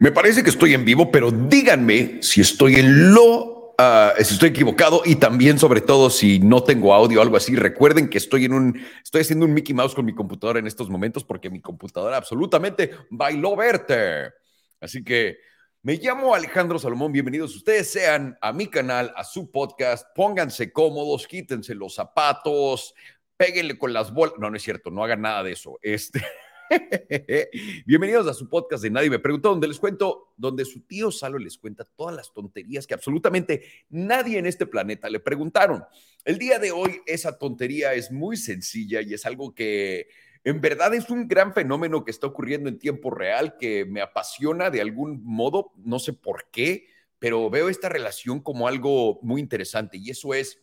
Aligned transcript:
Me 0.00 0.10
parece 0.12 0.42
que 0.42 0.48
estoy 0.48 0.72
en 0.72 0.86
vivo, 0.86 1.12
pero 1.12 1.30
díganme 1.30 2.22
si 2.22 2.40
estoy 2.40 2.76
en 2.76 3.12
lo, 3.12 3.74
ah, 3.76 4.14
si 4.16 4.32
estoy 4.32 4.48
equivocado 4.48 5.02
y 5.04 5.16
también, 5.16 5.58
sobre 5.58 5.82
todo, 5.82 6.08
si 6.08 6.38
no 6.38 6.64
tengo 6.64 6.94
audio 6.94 7.18
o 7.18 7.22
algo 7.22 7.36
así. 7.36 7.54
Recuerden 7.54 8.08
que 8.08 8.16
estoy 8.16 8.46
en 8.46 8.54
un, 8.54 8.82
estoy 9.04 9.20
haciendo 9.20 9.44
un 9.44 9.52
Mickey 9.52 9.74
Mouse 9.74 9.94
con 9.94 10.06
mi 10.06 10.14
computadora 10.14 10.58
en 10.58 10.66
estos 10.66 10.88
momentos 10.88 11.22
porque 11.22 11.50
mi 11.50 11.60
computadora 11.60 12.16
absolutamente 12.16 12.92
bailó 13.10 13.54
verte. 13.54 14.32
Así 14.80 15.04
que 15.04 15.36
me 15.82 15.96
llamo 15.96 16.34
Alejandro 16.34 16.78
Salomón. 16.78 17.12
Bienvenidos 17.12 17.54
ustedes 17.54 17.92
sean 17.92 18.38
a 18.40 18.54
mi 18.54 18.68
canal, 18.68 19.12
a 19.14 19.22
su 19.22 19.50
podcast. 19.50 20.06
Pónganse 20.14 20.72
cómodos, 20.72 21.26
quítense 21.26 21.74
los 21.74 21.94
zapatos, 21.94 22.94
péguenle 23.36 23.76
con 23.76 23.92
las 23.92 24.14
bolas. 24.14 24.36
No, 24.38 24.48
no 24.48 24.56
es 24.56 24.62
cierto, 24.62 24.90
no 24.90 25.04
hagan 25.04 25.20
nada 25.20 25.42
de 25.42 25.52
eso. 25.52 25.78
Este. 25.82 26.24
Bienvenidos 27.84 28.28
a 28.28 28.34
su 28.34 28.48
podcast 28.48 28.82
de 28.82 28.90
Nadie 28.90 29.10
me 29.10 29.18
preguntó, 29.18 29.48
donde 29.50 29.66
les 29.66 29.78
cuento, 29.78 30.32
donde 30.36 30.64
su 30.64 30.82
tío 30.82 31.10
Salo 31.10 31.38
les 31.38 31.58
cuenta 31.58 31.84
todas 31.84 32.14
las 32.14 32.32
tonterías 32.32 32.86
que 32.86 32.94
absolutamente 32.94 33.64
nadie 33.88 34.38
en 34.38 34.46
este 34.46 34.66
planeta 34.66 35.10
le 35.10 35.18
preguntaron. 35.18 35.84
El 36.24 36.38
día 36.38 36.58
de 36.58 36.70
hoy 36.70 37.00
esa 37.06 37.38
tontería 37.38 37.94
es 37.94 38.12
muy 38.12 38.36
sencilla 38.36 39.00
y 39.00 39.14
es 39.14 39.26
algo 39.26 39.54
que 39.54 40.08
en 40.44 40.60
verdad 40.60 40.94
es 40.94 41.10
un 41.10 41.26
gran 41.26 41.52
fenómeno 41.52 42.04
que 42.04 42.12
está 42.12 42.28
ocurriendo 42.28 42.68
en 42.68 42.78
tiempo 42.78 43.10
real, 43.10 43.56
que 43.58 43.84
me 43.84 44.00
apasiona 44.00 44.70
de 44.70 44.80
algún 44.80 45.24
modo, 45.24 45.72
no 45.76 45.98
sé 45.98 46.12
por 46.12 46.50
qué, 46.52 46.86
pero 47.18 47.50
veo 47.50 47.68
esta 47.68 47.88
relación 47.88 48.40
como 48.40 48.68
algo 48.68 49.18
muy 49.22 49.40
interesante 49.40 49.96
y 49.96 50.10
eso 50.10 50.34
es 50.34 50.60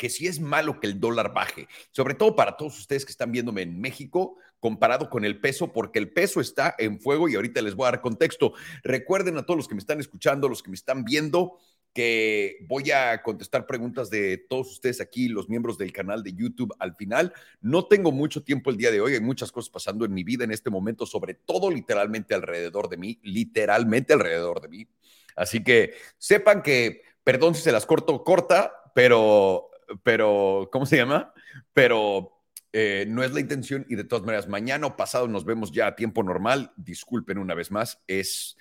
que 0.00 0.08
si 0.08 0.26
es 0.26 0.40
malo 0.40 0.80
que 0.80 0.86
el 0.86 0.98
dólar 0.98 1.34
baje, 1.34 1.68
sobre 1.90 2.14
todo 2.14 2.34
para 2.34 2.56
todos 2.56 2.78
ustedes 2.78 3.04
que 3.04 3.12
están 3.12 3.32
viéndome 3.32 3.60
en 3.60 3.78
México, 3.78 4.38
comparado 4.60 5.10
con 5.10 5.24
el 5.24 5.40
peso, 5.40 5.72
porque 5.72 5.98
el 5.98 6.12
peso 6.12 6.40
está 6.40 6.74
en 6.78 7.00
fuego 7.00 7.28
y 7.28 7.34
ahorita 7.34 7.60
les 7.62 7.74
voy 7.74 7.88
a 7.88 7.92
dar 7.92 8.00
contexto. 8.00 8.52
Recuerden 8.84 9.36
a 9.36 9.42
todos 9.44 9.56
los 9.56 9.68
que 9.68 9.74
me 9.74 9.80
están 9.80 10.00
escuchando, 10.00 10.48
los 10.48 10.62
que 10.62 10.70
me 10.70 10.76
están 10.76 11.04
viendo, 11.04 11.58
que 11.92 12.58
voy 12.68 12.90
a 12.92 13.20
contestar 13.22 13.66
preguntas 13.66 14.10
de 14.10 14.38
todos 14.38 14.70
ustedes 14.70 15.00
aquí, 15.00 15.28
los 15.28 15.48
miembros 15.48 15.76
del 15.76 15.92
canal 15.92 16.22
de 16.22 16.34
YouTube 16.34 16.72
al 16.78 16.94
final. 16.94 17.32
No 17.60 17.86
tengo 17.86 18.12
mucho 18.12 18.44
tiempo 18.44 18.70
el 18.70 18.76
día 18.76 18.90
de 18.90 19.00
hoy, 19.00 19.14
hay 19.14 19.20
muchas 19.20 19.50
cosas 19.50 19.70
pasando 19.70 20.04
en 20.04 20.14
mi 20.14 20.22
vida 20.22 20.44
en 20.44 20.52
este 20.52 20.70
momento, 20.70 21.06
sobre 21.06 21.34
todo 21.34 21.70
literalmente 21.70 22.34
alrededor 22.34 22.88
de 22.88 22.96
mí, 22.96 23.18
literalmente 23.22 24.12
alrededor 24.12 24.60
de 24.60 24.68
mí. 24.68 24.88
Así 25.34 25.64
que 25.64 25.94
sepan 26.18 26.62
que, 26.62 27.02
perdón 27.24 27.54
si 27.54 27.62
se 27.62 27.72
las 27.72 27.86
corto 27.86 28.22
corta, 28.22 28.72
pero 28.94 29.70
pero, 30.02 30.68
¿cómo 30.72 30.86
se 30.86 30.96
llama? 30.96 31.32
Pero 31.72 32.39
eh, 32.72 33.04
no 33.08 33.22
es 33.22 33.32
la 33.32 33.40
intención 33.40 33.84
y 33.88 33.96
de 33.96 34.04
todas 34.04 34.24
maneras, 34.24 34.48
mañana 34.48 34.86
o 34.86 34.96
pasado 34.96 35.28
nos 35.28 35.44
vemos 35.44 35.72
ya 35.72 35.88
a 35.88 35.96
tiempo 35.96 36.22
normal. 36.22 36.72
Disculpen 36.76 37.38
una 37.38 37.54
vez 37.54 37.70
más, 37.70 38.02
es 38.06 38.56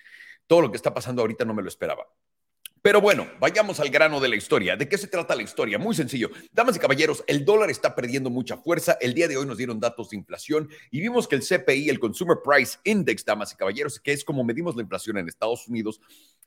todo 0.48 0.62
lo 0.62 0.72
que 0.72 0.78
está 0.78 0.94
pasando 0.94 1.22
ahorita 1.22 1.46
no 1.46 1.54
me 1.54 1.62
lo 1.62 1.68
esperaba. 1.68 2.08
Pero 2.82 3.02
bueno, 3.02 3.28
vayamos 3.42 3.82
al 3.82 3.90
grano 3.90 4.22
de 4.22 4.30
la 4.30 4.38
historia. 4.38 4.78
¿De 4.78 4.88
qué 4.88 4.98
se 4.98 5.08
trata 5.08 5.36
la 5.36 5.44
historia? 5.44 5.78
Muy 5.78 5.94
sencillo. 5.94 6.30
Damas 6.54 6.78
y 6.78 6.80
caballeros, 6.80 7.24
el 7.28 7.44
dólar 7.44 7.70
está 7.70 7.94
perdiendo 7.94 8.30
mucha 8.30 8.56
fuerza. 8.56 8.98
El 9.02 9.14
día 9.14 9.28
de 9.28 9.36
hoy 9.36 9.46
nos 9.46 9.58
dieron 9.58 9.82
datos 9.82 10.10
de 10.10 10.18
inflación 10.18 10.70
y 10.90 11.02
vimos 11.02 11.28
que 11.28 11.36
el 11.36 11.42
CPI, 11.42 11.90
el 11.90 12.00
Consumer 12.00 12.38
Price 12.42 12.78
Index, 12.86 13.26
damas 13.26 13.52
y 13.52 13.58
caballeros, 13.58 14.00
que 14.00 14.14
es 14.14 14.24
como 14.24 14.46
medimos 14.46 14.78
la 14.78 14.84
inflación 14.84 15.18
en 15.18 15.28
Estados 15.28 15.68
Unidos, 15.68 16.00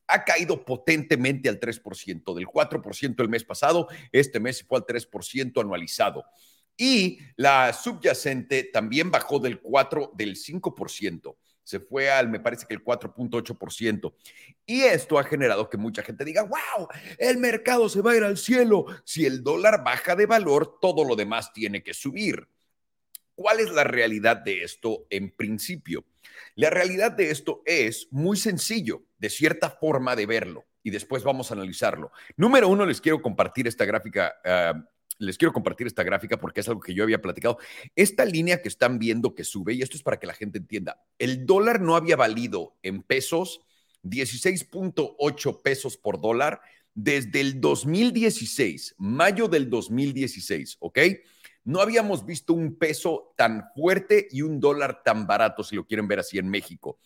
ha 0.06 0.24
caído 0.24 0.64
potentemente 0.64 1.50
al 1.50 1.60
3%, 1.60 2.34
del 2.34 2.46
4% 2.46 3.22
el 3.22 3.28
mes 3.28 3.44
pasado, 3.44 3.88
este 4.10 4.40
mes 4.40 4.64
fue 4.66 4.78
al 4.78 4.86
3% 4.86 5.60
anualizado. 5.60 6.24
Y 6.76 7.18
la 7.36 7.72
subyacente 7.72 8.64
también 8.64 9.10
bajó 9.10 9.38
del 9.38 9.60
4, 9.60 10.12
del 10.14 10.36
5% 10.36 11.36
se 11.64 11.80
fue 11.80 12.10
al, 12.10 12.28
me 12.28 12.40
parece 12.40 12.66
que 12.66 12.74
el 12.74 12.84
4.8%. 12.84 14.14
Y 14.66 14.82
esto 14.82 15.18
ha 15.18 15.24
generado 15.24 15.68
que 15.68 15.76
mucha 15.76 16.02
gente 16.02 16.24
diga, 16.24 16.42
wow, 16.42 16.88
el 17.18 17.38
mercado 17.38 17.88
se 17.88 18.00
va 18.00 18.12
a 18.12 18.16
ir 18.16 18.24
al 18.24 18.36
cielo. 18.36 18.86
Si 19.04 19.26
el 19.26 19.42
dólar 19.42 19.84
baja 19.84 20.16
de 20.16 20.26
valor, 20.26 20.78
todo 20.80 21.04
lo 21.04 21.16
demás 21.16 21.52
tiene 21.52 21.82
que 21.82 21.94
subir. 21.94 22.48
¿Cuál 23.34 23.60
es 23.60 23.70
la 23.70 23.84
realidad 23.84 24.36
de 24.36 24.62
esto 24.62 25.06
en 25.10 25.30
principio? 25.30 26.04
La 26.54 26.68
realidad 26.68 27.12
de 27.12 27.30
esto 27.30 27.62
es 27.64 28.08
muy 28.10 28.36
sencillo, 28.36 29.04
de 29.18 29.30
cierta 29.30 29.70
forma 29.70 30.14
de 30.14 30.26
verlo, 30.26 30.66
y 30.82 30.90
después 30.90 31.24
vamos 31.24 31.50
a 31.50 31.54
analizarlo. 31.54 32.12
Número 32.36 32.68
uno, 32.68 32.84
les 32.84 33.00
quiero 33.00 33.22
compartir 33.22 33.66
esta 33.66 33.86
gráfica. 33.86 34.34
Ah, 34.44 34.84
les 35.22 35.38
quiero 35.38 35.52
compartir 35.52 35.86
esta 35.86 36.02
gráfica 36.02 36.38
porque 36.38 36.60
es 36.60 36.68
algo 36.68 36.80
que 36.80 36.94
yo 36.94 37.04
había 37.04 37.22
platicado. 37.22 37.58
Esta 37.94 38.24
línea 38.24 38.60
que 38.60 38.68
están 38.68 38.98
viendo 38.98 39.34
que 39.34 39.44
sube, 39.44 39.74
y 39.74 39.82
esto 39.82 39.96
es 39.96 40.02
para 40.02 40.18
que 40.18 40.26
la 40.26 40.34
gente 40.34 40.58
entienda, 40.58 41.02
el 41.18 41.46
dólar 41.46 41.80
no 41.80 41.96
había 41.96 42.16
valido 42.16 42.76
en 42.82 43.02
pesos 43.02 43.60
16.8 44.02 45.62
pesos 45.62 45.96
por 45.96 46.20
dólar 46.20 46.60
desde 46.94 47.40
el 47.40 47.60
2016, 47.60 48.96
mayo 48.98 49.48
del 49.48 49.70
2016, 49.70 50.76
¿ok? 50.80 50.98
No 51.64 51.80
habíamos 51.80 52.26
visto 52.26 52.52
un 52.52 52.76
peso 52.76 53.32
tan 53.36 53.64
fuerte 53.74 54.26
y 54.30 54.42
un 54.42 54.58
dólar 54.58 55.02
tan 55.04 55.26
barato, 55.26 55.62
si 55.62 55.76
lo 55.76 55.86
quieren 55.86 56.08
ver 56.08 56.18
así 56.18 56.38
en 56.38 56.48
México. 56.48 56.98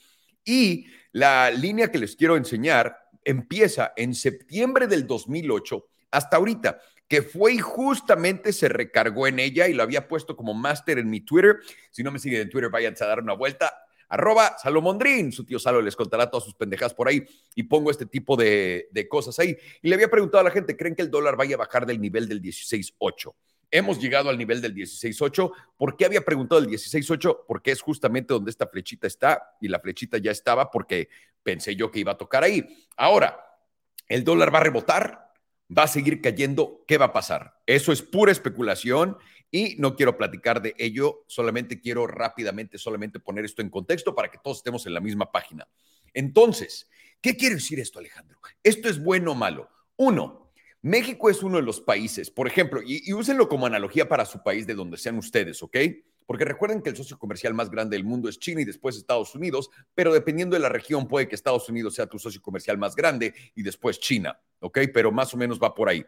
Y 0.45 0.87
la 1.13 1.51
línea 1.51 1.91
que 1.91 1.99
les 1.99 2.17
quiero 2.17 2.37
enseñar 2.37 2.97
empieza 3.23 3.93
en 3.97 4.15
septiembre 4.15 4.87
del 4.87 5.07
2008 5.07 5.87
hasta 6.11 6.37
ahorita, 6.37 6.79
que 7.09 7.23
fue 7.23 7.55
y 7.55 7.59
justamente 7.59 8.53
se 8.53 8.69
recargó 8.69 9.27
en 9.27 9.39
ella 9.39 9.69
y 9.69 9.75
lo 9.75 9.83
había 9.83 10.09
puesto 10.09 10.37
como 10.37 10.55
máster 10.55 10.99
en 10.99 11.09
mi 11.09 11.21
Twitter. 11.21 11.59
Si 11.91 12.03
no 12.03 12.11
me 12.11 12.19
siguen 12.19 12.43
en 12.43 12.51
Twitter, 12.51 12.71
váyanse 12.71 13.05
a 13.05 13.09
dar 13.09 13.21
una 13.21 13.35
vuelta. 13.35 13.73
Arroba 14.09 14.57
Salomondrín, 14.59 15.33
su 15.33 15.45
tío 15.45 15.59
Salo 15.59 15.83
les 15.83 15.97
contará 15.97 16.31
todas 16.31 16.45
sus 16.45 16.55
pendejas 16.55 16.95
por 16.95 17.09
ahí 17.09 17.25
y 17.55 17.65
pongo 17.65 17.91
este 17.91 18.07
tipo 18.07 18.37
de, 18.37 18.89
de 18.91 19.09
cosas 19.09 19.39
ahí. 19.39 19.57
Y 19.83 19.89
le 19.89 19.95
había 19.95 20.11
preguntado 20.11 20.41
a 20.43 20.45
la 20.45 20.51
gente, 20.51 20.77
¿creen 20.77 20.95
que 20.95 21.03
el 21.03 21.11
dólar 21.11 21.37
vaya 21.37 21.57
a 21.57 21.59
bajar 21.59 21.87
del 21.87 22.01
nivel 22.01 22.29
del 22.29 22.41
16.8? 22.41 23.35
Hemos 23.71 24.01
llegado 24.01 24.31
al 24.31 24.39
nivel 24.39 24.61
del 24.61 24.75
16.8. 24.75 25.53
¿Por 25.77 25.97
qué 25.97 26.05
había 26.05 26.21
preguntado 26.21 26.61
el 26.61 26.69
16.8? 26.69 27.45
Porque 27.49 27.73
es 27.73 27.81
justamente 27.81 28.33
donde 28.33 28.51
esta 28.51 28.69
flechita 28.69 29.09
está 29.09 29.57
y 29.61 29.69
la 29.69 29.81
flechita 29.81 30.19
ya 30.19 30.31
estaba 30.31 30.71
porque 30.71 31.09
pensé 31.43 31.75
yo 31.75 31.91
que 31.91 32.01
iba 32.01 32.13
a 32.13 32.17
tocar 32.17 32.45
ahí. 32.45 32.65
Ahora, 32.97 33.39
¿el 34.09 34.23
dólar 34.23 34.55
va 34.55 34.61
a 34.61 34.65
rebotar? 34.65 35.26
¿Va 35.69 35.85
a 35.85 35.89
seguir 35.89 36.21
cayendo? 36.21 36.85
¿Qué 36.87 36.99
va 36.99 37.07
a 37.07 37.13
pasar? 37.13 37.61
Eso 37.67 37.93
es 37.93 38.03
pura 38.03 38.33
especulación 38.33 39.17
y 39.51 39.77
no 39.79 39.97
quiero 39.97 40.17
platicar 40.17 40.63
de 40.63 40.75
ello, 40.79 41.25
solamente 41.27 41.81
quiero 41.81 42.07
rápidamente 42.07 42.79
solamente 42.79 43.21
poner 43.21 43.45
esto 43.45 43.63
en 43.63 43.71
contexto 43.71 44.15
para 44.15 44.31
que 44.31 44.39
todos 44.39 44.59
estemos 44.59 44.87
en 44.87 44.95
la 44.95 45.01
misma 45.01 45.31
página. 45.31 45.69
Entonces, 46.15 46.89
¿qué 47.21 47.37
quiere 47.37 47.57
decir 47.57 47.81
esto, 47.81 47.99
Alejandro? 47.99 48.39
¿Esto 48.63 48.89
es 48.89 49.03
bueno 49.03 49.33
o 49.33 49.35
malo? 49.35 49.71
Uno, 49.97 50.53
México 50.83 51.31
es 51.31 51.43
uno 51.43 51.57
de 51.57 51.63
los 51.63 51.81
países, 51.81 52.31
por 52.31 52.47
ejemplo, 52.47 52.81
y, 52.85 53.13
úsenlo 53.13 53.49
como 53.49 53.67
analogía 53.67 54.09
para 54.09 54.25
su 54.25 54.43
país 54.43 54.67
de 54.67 54.75
donde 54.75 54.97
sean 54.97 55.19
ustedes, 55.19 55.63
¿ok? 55.63 55.77
Porque 56.27 56.45
recuerden 56.45 56.83
que 56.83 56.91
el 56.91 56.97
socio 56.97 57.19
comercial 57.19 57.55
más 57.55 57.71
grande 57.71 57.97
del 57.97 58.05
mundo 58.05 58.29
es 58.29 58.39
China 58.39 58.61
y 58.61 58.65
después 58.65 58.97
Estados 58.97 59.35
Unidos, 59.35 59.71
pero 59.95 60.13
dependiendo 60.13 60.55
de 60.55 60.61
la 60.61 60.69
región 60.69 61.07
puede 61.07 61.29
que 61.29 61.37
Estados 61.37 61.69
Unidos 61.69 61.95
sea 61.95 62.07
tu 62.07 62.19
socio 62.19 62.43
comercial 62.43 62.77
más 62.79 62.97
grande 62.97 63.33
y 63.55 63.63
después 63.63 64.01
China, 64.01 64.39
¿ok? 64.61 64.81
Pero 64.93 65.13
más 65.13 65.33
o 65.33 65.37
menos 65.37 65.61
va 65.63 65.75
por 65.75 65.89
ahí. 65.89 66.05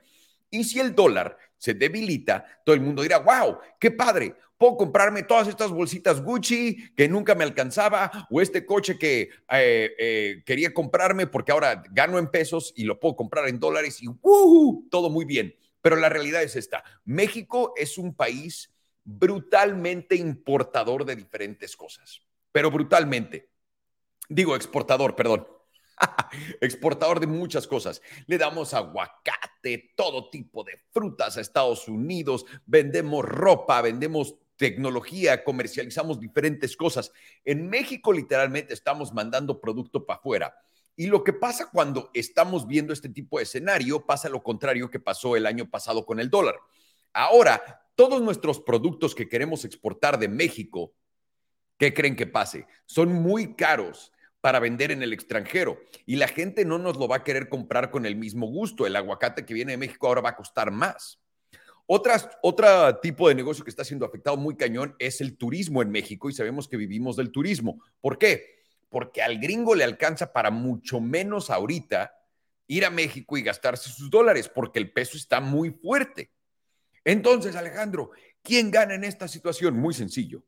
Y 0.51 0.65
si 0.65 0.81
el 0.81 0.95
dólar 0.95 1.37
se 1.57 1.75
debilita, 1.75 2.45
todo 2.65 2.75
el 2.75 2.81
mundo 2.81 3.03
dirá, 3.03 3.19
wow, 3.19 3.59
qué 3.79 3.91
padre, 3.91 4.35
puedo 4.57 4.77
comprarme 4.77 5.23
todas 5.23 5.47
estas 5.49 5.71
bolsitas 5.71 6.23
Gucci 6.23 6.91
que 6.95 7.09
nunca 7.09 7.35
me 7.35 7.45
alcanzaba 7.45 8.27
o 8.31 8.41
este 8.41 8.67
coche 8.67 8.99
que 8.99 9.31
eh, 9.51 9.95
eh, 9.99 10.43
quería 10.45 10.75
comprarme 10.75 11.27
porque 11.27 11.53
ahora 11.53 11.83
gano 11.91 12.19
en 12.19 12.29
pesos 12.29 12.73
y 12.77 12.85
lo 12.85 12.99
puedo 12.99 13.15
comprar 13.17 13.49
en 13.49 13.61
dólares 13.61 14.03
y 14.03 14.09
todo 14.91 15.11
muy 15.11 15.25
bien. 15.25 15.55
Pero 15.81 15.97
la 15.97 16.09
realidad 16.09 16.43
es 16.43 16.57
esta, 16.57 16.83
México 17.05 17.73
es 17.77 17.99
un 17.99 18.15
país 18.15 18.71
brutalmente 19.09 20.17
importador 20.17 21.05
de 21.07 21.17
diferentes 21.17 21.75
cosas, 21.77 22.21
pero 22.53 22.71
brutalmente. 22.71 23.49
Digo 24.29 24.55
exportador, 24.55 25.17
perdón. 25.17 25.49
Exportador 26.61 27.19
de 27.19 27.27
muchas 27.27 27.67
cosas. 27.67 28.03
Le 28.27 28.37
damos 28.37 28.75
aguacate, 28.75 29.95
todo 29.97 30.29
tipo 30.29 30.63
de 30.63 30.79
frutas 30.91 31.37
a 31.37 31.41
Estados 31.41 31.89
Unidos, 31.89 32.45
vendemos 32.67 33.25
ropa, 33.25 33.81
vendemos 33.81 34.35
tecnología, 34.57 35.43
comercializamos 35.43 36.21
diferentes 36.21 36.77
cosas. 36.77 37.11
En 37.47 37.71
México 37.71 38.13
literalmente 38.13 38.75
estamos 38.75 39.15
mandando 39.15 39.59
producto 39.61 40.05
para 40.05 40.19
afuera. 40.19 40.55
Y 40.97 41.07
lo 41.07 41.25
que 41.25 41.33
pasa 41.33 41.71
cuando 41.71 42.11
estamos 42.13 42.67
viendo 42.67 42.93
este 42.93 43.09
tipo 43.09 43.39
de 43.39 43.45
escenario, 43.45 44.05
pasa 44.05 44.29
lo 44.29 44.43
contrario 44.43 44.91
que 44.91 45.01
pasó 45.01 45.35
el 45.35 45.47
año 45.47 45.71
pasado 45.71 46.05
con 46.05 46.21
el 46.21 46.29
dólar. 46.29 46.57
Ahora, 47.15 47.88
todos 47.99 48.23
nuestros 48.23 48.61
productos 48.61 49.13
que 49.17 49.29
queremos 49.29 49.65
exportar 49.65 50.21
de 50.21 50.29
México, 50.29 50.95
¿qué 51.77 51.93
creen 51.93 52.15
que 52.15 52.29
pase? 52.29 52.67
Son 52.87 53.13
muy 53.13 53.57
caros 53.57 54.13
para 54.41 54.61
vender 54.61 54.93
en 54.93 55.03
el 55.03 55.13
extranjero 55.13 55.81
y 56.07 56.15
la 56.15 56.29
gente 56.29 56.65
no 56.65 56.79
nos 56.79 56.97
lo 56.97 57.09
va 57.09 57.17
a 57.17 57.25
querer 57.25 57.49
comprar 57.49 57.91
con 57.91 58.07
el 58.07 58.15
mismo 58.15 58.47
gusto. 58.47 58.87
El 58.87 58.95
aguacate 58.95 59.45
que 59.45 59.53
viene 59.53 59.73
de 59.73 59.79
México 59.79 60.07
ahora 60.07 60.21
va 60.21 60.31
a 60.31 60.37
costar 60.37 60.71
más. 60.71 61.21
Otras, 61.87 62.29
otro 62.43 62.99
tipo 63.01 63.29
de 63.29 63.35
negocio 63.35 63.65
que 63.65 63.71
está 63.71 63.83
siendo 63.83 64.07
afectado 64.07 64.37
muy 64.37 64.57
cañón 64.57 64.95
es 65.01 65.21
el 65.21 65.37
turismo 65.37 65.83
en 65.83 65.91
México 65.91 66.31
y 66.31 66.35
sabemos 66.35 66.69
que 66.69 66.77
vivimos 66.77 67.17
del 67.17 67.33
turismo. 67.33 67.83
¿Por 68.01 68.17
qué? 68.17 68.59
porque 68.89 69.23
al 69.23 69.39
gringo 69.39 69.75
le 69.75 69.85
alcanza 69.85 70.33
para 70.33 70.51
mucho 70.51 71.01
menos 71.01 71.51
ahorita 71.51 72.15
ir 72.67 72.85
a 72.85 72.91
México 72.91 73.37
y 73.37 73.43
gastarse 73.43 73.91
sus 73.91 74.11
dólares, 74.11 74.49
porque 74.49 74.79
el 74.79 74.93
peso 74.93 75.17
está 75.17 75.41
muy 75.41 75.71
fuerte. 75.71 76.31
Entonces, 77.05 77.57
Alejandro, 77.57 78.11
¿quién 78.43 78.71
gana 78.71 78.95
en 78.95 79.05
esta 79.05 79.29
situación? 79.29 79.79
Muy 79.79 79.95
sencillo. 79.95 80.43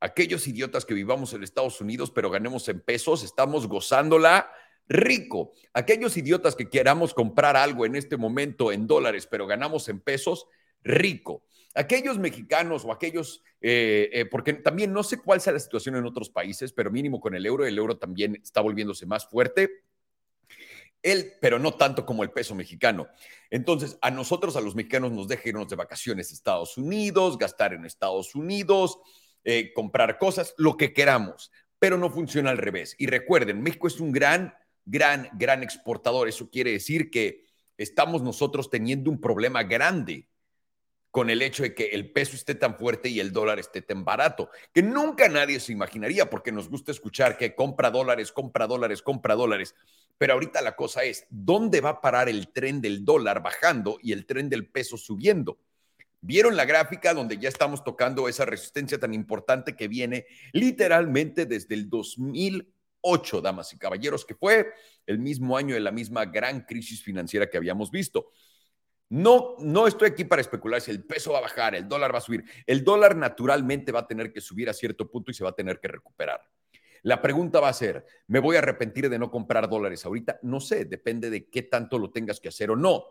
Aquellos 0.00 0.46
idiotas 0.46 0.84
que 0.84 0.94
vivamos 0.94 1.32
en 1.32 1.42
Estados 1.42 1.80
Unidos, 1.80 2.10
pero 2.10 2.30
ganemos 2.30 2.68
en 2.68 2.80
pesos, 2.80 3.22
estamos 3.24 3.66
gozándola 3.68 4.50
rico. 4.88 5.52
Aquellos 5.72 6.16
idiotas 6.16 6.54
que 6.54 6.68
queramos 6.68 7.14
comprar 7.14 7.56
algo 7.56 7.86
en 7.86 7.96
este 7.96 8.16
momento 8.16 8.72
en 8.72 8.86
dólares, 8.86 9.26
pero 9.26 9.46
ganamos 9.46 9.88
en 9.88 10.00
pesos, 10.00 10.46
rico. 10.82 11.44
Aquellos 11.74 12.18
mexicanos 12.18 12.84
o 12.84 12.92
aquellos, 12.92 13.42
eh, 13.60 14.10
eh, 14.12 14.26
porque 14.26 14.52
también 14.52 14.92
no 14.92 15.02
sé 15.02 15.18
cuál 15.18 15.40
sea 15.40 15.52
la 15.52 15.58
situación 15.58 15.96
en 15.96 16.04
otros 16.04 16.30
países, 16.30 16.72
pero 16.72 16.90
mínimo 16.90 17.20
con 17.20 17.34
el 17.34 17.44
euro, 17.46 17.66
el 17.66 17.76
euro 17.76 17.96
también 17.96 18.36
está 18.36 18.60
volviéndose 18.60 19.06
más 19.06 19.26
fuerte. 19.28 19.70
Él, 21.04 21.34
pero 21.40 21.58
no 21.58 21.74
tanto 21.74 22.04
como 22.04 22.24
el 22.24 22.30
peso 22.30 22.54
mexicano. 22.54 23.06
Entonces, 23.50 23.98
a 24.00 24.10
nosotros, 24.10 24.56
a 24.56 24.60
los 24.60 24.74
mexicanos, 24.74 25.12
nos 25.12 25.28
deja 25.28 25.42
de 25.44 25.76
vacaciones 25.76 26.30
a 26.30 26.34
Estados 26.34 26.76
Unidos, 26.78 27.38
gastar 27.38 27.74
en 27.74 27.84
Estados 27.84 28.34
Unidos, 28.34 28.98
eh, 29.44 29.72
comprar 29.74 30.18
cosas, 30.18 30.54
lo 30.56 30.76
que 30.78 30.94
queramos, 30.94 31.52
pero 31.78 31.98
no 31.98 32.10
funciona 32.10 32.50
al 32.50 32.58
revés. 32.58 32.96
Y 32.98 33.06
recuerden, 33.06 33.62
México 33.62 33.86
es 33.86 34.00
un 34.00 34.10
gran, 34.10 34.54
gran, 34.86 35.28
gran 35.34 35.62
exportador. 35.62 36.26
Eso 36.26 36.48
quiere 36.48 36.72
decir 36.72 37.10
que 37.10 37.44
estamos 37.76 38.22
nosotros 38.22 38.70
teniendo 38.70 39.10
un 39.10 39.20
problema 39.20 39.62
grande 39.62 40.28
con 41.14 41.30
el 41.30 41.42
hecho 41.42 41.62
de 41.62 41.76
que 41.76 41.90
el 41.90 42.10
peso 42.10 42.34
esté 42.34 42.56
tan 42.56 42.76
fuerte 42.76 43.08
y 43.08 43.20
el 43.20 43.32
dólar 43.32 43.60
esté 43.60 43.80
tan 43.82 44.04
barato, 44.04 44.50
que 44.72 44.82
nunca 44.82 45.28
nadie 45.28 45.60
se 45.60 45.70
imaginaría, 45.70 46.28
porque 46.28 46.50
nos 46.50 46.68
gusta 46.68 46.90
escuchar 46.90 47.38
que 47.38 47.54
compra 47.54 47.92
dólares, 47.92 48.32
compra 48.32 48.66
dólares, 48.66 49.00
compra 49.00 49.36
dólares. 49.36 49.76
Pero 50.18 50.32
ahorita 50.32 50.60
la 50.60 50.74
cosa 50.74 51.04
es, 51.04 51.24
¿dónde 51.30 51.80
va 51.80 51.90
a 51.90 52.00
parar 52.00 52.28
el 52.28 52.48
tren 52.48 52.80
del 52.80 53.04
dólar 53.04 53.44
bajando 53.44 53.96
y 54.02 54.10
el 54.10 54.26
tren 54.26 54.48
del 54.48 54.66
peso 54.66 54.96
subiendo? 54.96 55.60
¿Vieron 56.20 56.56
la 56.56 56.64
gráfica 56.64 57.14
donde 57.14 57.38
ya 57.38 57.48
estamos 57.48 57.84
tocando 57.84 58.28
esa 58.28 58.44
resistencia 58.44 58.98
tan 58.98 59.14
importante 59.14 59.76
que 59.76 59.86
viene 59.86 60.26
literalmente 60.52 61.46
desde 61.46 61.76
el 61.76 61.88
2008, 61.88 63.40
damas 63.40 63.72
y 63.72 63.78
caballeros, 63.78 64.24
que 64.24 64.34
fue 64.34 64.66
el 65.06 65.20
mismo 65.20 65.56
año 65.56 65.76
de 65.76 65.80
la 65.80 65.92
misma 65.92 66.24
gran 66.24 66.62
crisis 66.62 67.04
financiera 67.04 67.48
que 67.48 67.56
habíamos 67.56 67.92
visto? 67.92 68.32
No, 69.10 69.56
no 69.58 69.86
estoy 69.86 70.08
aquí 70.08 70.24
para 70.24 70.40
especular 70.40 70.80
si 70.80 70.90
el 70.90 71.04
peso 71.04 71.32
va 71.32 71.38
a 71.38 71.42
bajar, 71.42 71.74
el 71.74 71.88
dólar 71.88 72.12
va 72.12 72.18
a 72.18 72.22
subir. 72.22 72.44
El 72.66 72.82
dólar 72.82 73.16
naturalmente 73.16 73.92
va 73.92 74.00
a 74.00 74.06
tener 74.06 74.32
que 74.32 74.40
subir 74.40 74.68
a 74.68 74.72
cierto 74.72 75.10
punto 75.10 75.30
y 75.30 75.34
se 75.34 75.44
va 75.44 75.50
a 75.50 75.54
tener 75.54 75.78
que 75.78 75.88
recuperar. 75.88 76.40
La 77.02 77.20
pregunta 77.20 77.60
va 77.60 77.68
a 77.68 77.74
ser, 77.74 78.06
¿me 78.28 78.38
voy 78.38 78.56
a 78.56 78.60
arrepentir 78.60 79.10
de 79.10 79.18
no 79.18 79.30
comprar 79.30 79.68
dólares 79.68 80.06
ahorita? 80.06 80.38
No 80.42 80.58
sé, 80.58 80.86
depende 80.86 81.28
de 81.28 81.50
qué 81.50 81.62
tanto 81.62 81.98
lo 81.98 82.10
tengas 82.10 82.40
que 82.40 82.48
hacer 82.48 82.70
o 82.70 82.76
no. 82.76 83.04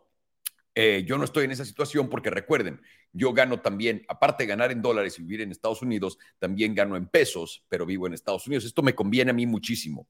Eh, 0.75 1.03
yo 1.07 1.19
no 1.19 1.25
estoy 1.25 1.45
en 1.45 1.51
esa 1.51 1.63
situación 1.63 2.09
porque 2.09 2.31
recuerden, 2.31 2.81
yo 3.11 3.31
gano 3.31 3.61
también, 3.61 4.03
aparte 4.07 4.43
de 4.43 4.47
ganar 4.47 4.71
en 4.71 4.81
dólares 4.81 5.19
y 5.19 5.21
vivir 5.21 5.41
en 5.41 5.51
Estados 5.51 5.83
Unidos, 5.83 6.17
también 6.39 6.73
gano 6.73 6.97
en 6.97 7.07
pesos, 7.07 7.63
pero 7.69 7.85
vivo 7.85 8.07
en 8.07 8.13
Estados 8.13 8.47
Unidos. 8.47 8.65
Esto 8.65 8.81
me 8.81 8.95
conviene 8.95 9.29
a 9.29 9.35
mí 9.35 9.45
muchísimo. 9.45 10.07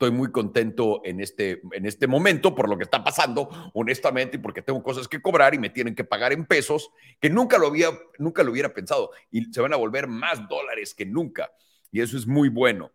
Estoy 0.00 0.12
muy 0.12 0.32
contento 0.32 1.02
en 1.04 1.20
este, 1.20 1.60
en 1.72 1.84
este 1.84 2.06
momento 2.06 2.54
por 2.54 2.70
lo 2.70 2.78
que 2.78 2.84
está 2.84 3.04
pasando, 3.04 3.50
honestamente, 3.74 4.38
y 4.38 4.40
porque 4.40 4.62
tengo 4.62 4.82
cosas 4.82 5.06
que 5.06 5.20
cobrar 5.20 5.52
y 5.52 5.58
me 5.58 5.68
tienen 5.68 5.94
que 5.94 6.04
pagar 6.04 6.32
en 6.32 6.46
pesos, 6.46 6.90
que 7.20 7.28
nunca 7.28 7.58
lo, 7.58 7.66
había, 7.66 7.90
nunca 8.18 8.42
lo 8.42 8.50
hubiera 8.50 8.72
pensado. 8.72 9.10
Y 9.30 9.52
se 9.52 9.60
van 9.60 9.74
a 9.74 9.76
volver 9.76 10.06
más 10.08 10.48
dólares 10.48 10.94
que 10.94 11.04
nunca. 11.04 11.52
Y 11.92 12.00
eso 12.00 12.16
es 12.16 12.26
muy 12.26 12.48
bueno. 12.48 12.92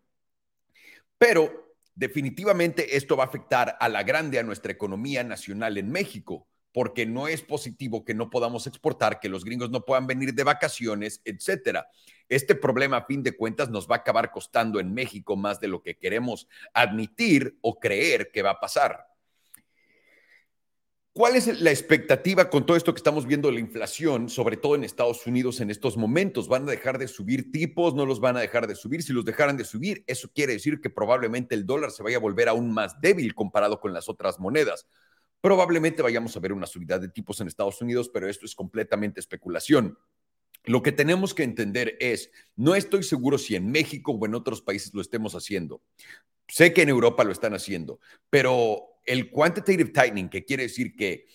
Pero 1.19 1.75
definitivamente 1.93 2.97
esto 2.97 3.15
va 3.15 3.25
a 3.25 3.27
afectar 3.27 3.77
a 3.79 3.87
la 3.87 4.01
grande, 4.01 4.39
a 4.39 4.43
nuestra 4.43 4.71
economía 4.71 5.23
nacional 5.23 5.77
en 5.77 5.91
México 5.91 6.47
porque 6.71 7.05
no 7.05 7.27
es 7.27 7.43
positivo 7.43 8.03
que 8.03 8.15
no 8.15 8.31
podamos 8.31 8.65
exportar, 8.65 9.19
que 9.19 9.29
los 9.29 9.45
gringos 9.45 9.69
no 9.69 9.85
puedan 9.85 10.07
venir 10.07 10.33
de 10.33 10.43
vacaciones, 10.43 11.21
etcétera. 11.23 11.87
Este 12.29 12.55
problema, 12.55 12.97
a 12.97 13.05
fin 13.05 13.23
de 13.23 13.35
cuentas, 13.35 13.69
nos 13.69 13.87
va 13.89 13.95
a 13.95 13.99
acabar 13.99 14.31
costando 14.31 14.79
en 14.79 14.93
México 14.93 15.35
más 15.35 15.59
de 15.59 15.67
lo 15.67 15.81
que 15.81 15.97
queremos 15.97 16.47
admitir 16.73 17.57
o 17.61 17.79
creer 17.79 18.31
que 18.31 18.41
va 18.41 18.51
a 18.51 18.59
pasar. 18.59 19.15
¿Cuál 21.17 21.37
es 21.37 21.61
la 21.61 21.71
expectativa 21.71 22.49
con 22.49 22.65
todo 22.65 22.75
esto 22.75 22.93
que 22.93 22.97
estamos 22.97 23.25
viendo 23.25 23.47
de 23.47 23.53
la 23.53 23.61
inflación, 23.61 24.27
sobre 24.27 24.57
todo 24.57 24.75
en 24.75 24.83
Estados 24.83 25.25
Unidos 25.25 25.61
en 25.61 25.71
estos 25.71 25.95
momentos? 25.95 26.49
¿Van 26.49 26.67
a 26.67 26.71
dejar 26.71 26.97
de 26.97 27.07
subir 27.07 27.53
tipos? 27.53 27.95
¿No 27.95 28.05
los 28.05 28.19
van 28.19 28.35
a 28.35 28.41
dejar 28.41 28.67
de 28.67 28.75
subir? 28.75 29.01
Si 29.01 29.13
los 29.13 29.23
dejaran 29.23 29.55
de 29.55 29.63
subir, 29.63 30.03
eso 30.07 30.29
quiere 30.35 30.51
decir 30.51 30.81
que 30.81 30.89
probablemente 30.89 31.55
el 31.55 31.65
dólar 31.65 31.91
se 31.91 32.03
vaya 32.03 32.17
a 32.17 32.19
volver 32.19 32.49
aún 32.49 32.69
más 32.69 32.99
débil 32.99 33.33
comparado 33.33 33.79
con 33.79 33.93
las 33.93 34.09
otras 34.09 34.41
monedas. 34.41 34.89
Probablemente 35.39 36.01
vayamos 36.01 36.35
a 36.35 36.41
ver 36.41 36.51
una 36.51 36.65
subida 36.65 36.99
de 36.99 37.07
tipos 37.07 37.39
en 37.39 37.47
Estados 37.47 37.81
Unidos, 37.81 38.09
pero 38.13 38.27
esto 38.27 38.45
es 38.45 38.53
completamente 38.53 39.21
especulación. 39.21 39.97
Lo 40.65 40.81
que 40.81 40.91
tenemos 40.91 41.33
que 41.33 41.43
entender 41.43 41.97
es, 41.99 42.31
no 42.55 42.75
estoy 42.75 43.03
seguro 43.03 43.37
si 43.37 43.55
en 43.55 43.71
México 43.71 44.11
o 44.11 44.25
en 44.25 44.35
otros 44.35 44.61
países 44.61 44.93
lo 44.93 45.01
estemos 45.01 45.35
haciendo. 45.35 45.81
Sé 46.47 46.73
que 46.73 46.83
en 46.83 46.89
Europa 46.89 47.23
lo 47.23 47.31
están 47.31 47.53
haciendo, 47.53 47.99
pero 48.29 48.99
el 49.05 49.29
quantitative 49.31 49.91
tightening, 49.91 50.29
que 50.29 50.45
quiere 50.45 50.63
decir 50.63 50.95
que 50.95 51.25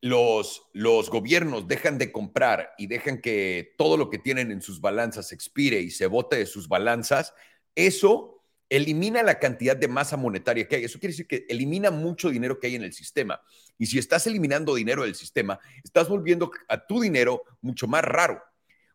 los, 0.00 0.62
los 0.72 1.10
gobiernos 1.10 1.68
dejan 1.68 1.98
de 1.98 2.10
comprar 2.10 2.70
y 2.78 2.86
dejan 2.86 3.20
que 3.20 3.74
todo 3.76 3.96
lo 3.96 4.08
que 4.08 4.18
tienen 4.18 4.50
en 4.50 4.62
sus 4.62 4.80
balanzas 4.80 5.32
expire 5.32 5.80
y 5.80 5.90
se 5.90 6.06
bote 6.06 6.36
de 6.36 6.46
sus 6.46 6.68
balanzas, 6.68 7.34
eso 7.74 8.40
elimina 8.70 9.22
la 9.22 9.38
cantidad 9.38 9.76
de 9.76 9.88
masa 9.88 10.16
monetaria 10.16 10.66
que 10.66 10.76
hay. 10.76 10.84
Eso 10.84 10.98
quiere 10.98 11.12
decir 11.12 11.26
que 11.26 11.44
elimina 11.48 11.90
mucho 11.90 12.30
dinero 12.30 12.58
que 12.58 12.68
hay 12.68 12.76
en 12.76 12.84
el 12.84 12.92
sistema. 12.92 13.42
Y 13.76 13.86
si 13.86 13.98
estás 13.98 14.26
eliminando 14.26 14.74
dinero 14.74 15.02
del 15.02 15.16
sistema, 15.16 15.58
estás 15.82 16.08
volviendo 16.08 16.50
a 16.68 16.86
tu 16.86 17.00
dinero 17.00 17.42
mucho 17.60 17.86
más 17.88 18.02
raro. 18.04 18.40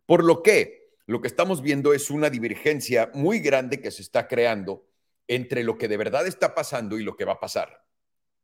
Por 0.06 0.24
lo 0.24 0.44
que 0.44 0.86
lo 1.08 1.22
que 1.22 1.28
estamos 1.28 1.62
viendo 1.62 1.94
es 1.94 2.10
una 2.10 2.30
divergencia 2.30 3.12
muy 3.14 3.40
grande 3.40 3.80
que 3.80 3.92
se 3.92 4.02
está 4.02 4.28
creando 4.28 4.88
entre 5.28 5.64
lo 5.64 5.78
que 5.78 5.88
de 5.88 5.98
verdad 5.98 6.26
está 6.26 6.56
pasando 6.56 6.98
y 6.98 7.04
lo 7.04 7.16
que 7.16 7.26
va 7.26 7.34
a 7.34 7.40
pasar. 7.40 7.84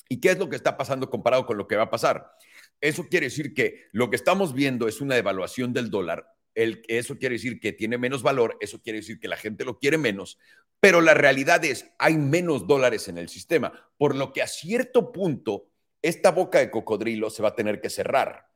¿Y 0.10 0.20
qué 0.20 0.32
es 0.32 0.38
lo 0.38 0.50
que 0.50 0.56
está 0.56 0.78
pasando 0.78 1.10
comparado 1.10 1.46
con 1.46 1.58
lo 1.58 1.68
que 1.68 1.76
va 1.76 1.84
a 1.84 1.90
pasar? 1.90 2.32
Eso 2.80 3.08
quiere 3.10 3.28
decir 3.28 3.54
que 3.54 3.88
lo 3.92 4.10
que 4.10 4.16
estamos 4.16 4.54
viendo 4.54 4.88
es 4.88 5.02
una 5.02 5.16
devaluación 5.16 5.74
del 5.74 5.90
dólar 5.90 6.28
el, 6.56 6.84
eso 6.88 7.18
quiere 7.18 7.36
decir 7.36 7.60
que 7.60 7.74
tiene 7.74 7.98
menos 7.98 8.24
valor, 8.24 8.58
eso 8.60 8.82
quiere 8.82 9.00
decir 9.00 9.20
que 9.20 9.28
la 9.28 9.38
gente 9.38 9.66
lo 9.66 9.80
quiere 9.80 9.98
menos, 9.98 10.38
pero 10.80 11.02
la 11.02 11.14
realidad 11.14 11.64
es, 11.64 11.90
hay 11.98 12.18
menos 12.18 12.68
dólares 12.68 13.08
en 13.08 13.18
el 13.18 13.30
sistema, 13.30 13.90
por 13.98 14.16
lo 14.16 14.34
que 14.34 14.42
a 14.42 14.48
cierto 14.48 15.12
punto 15.12 15.68
esta 16.02 16.32
boca 16.32 16.60
de 16.60 16.72
cocodrilo 16.72 17.30
se 17.30 17.44
va 17.44 17.50
a 17.50 17.56
tener 17.56 17.80
que 17.80 17.90
cerrar. 17.90 18.48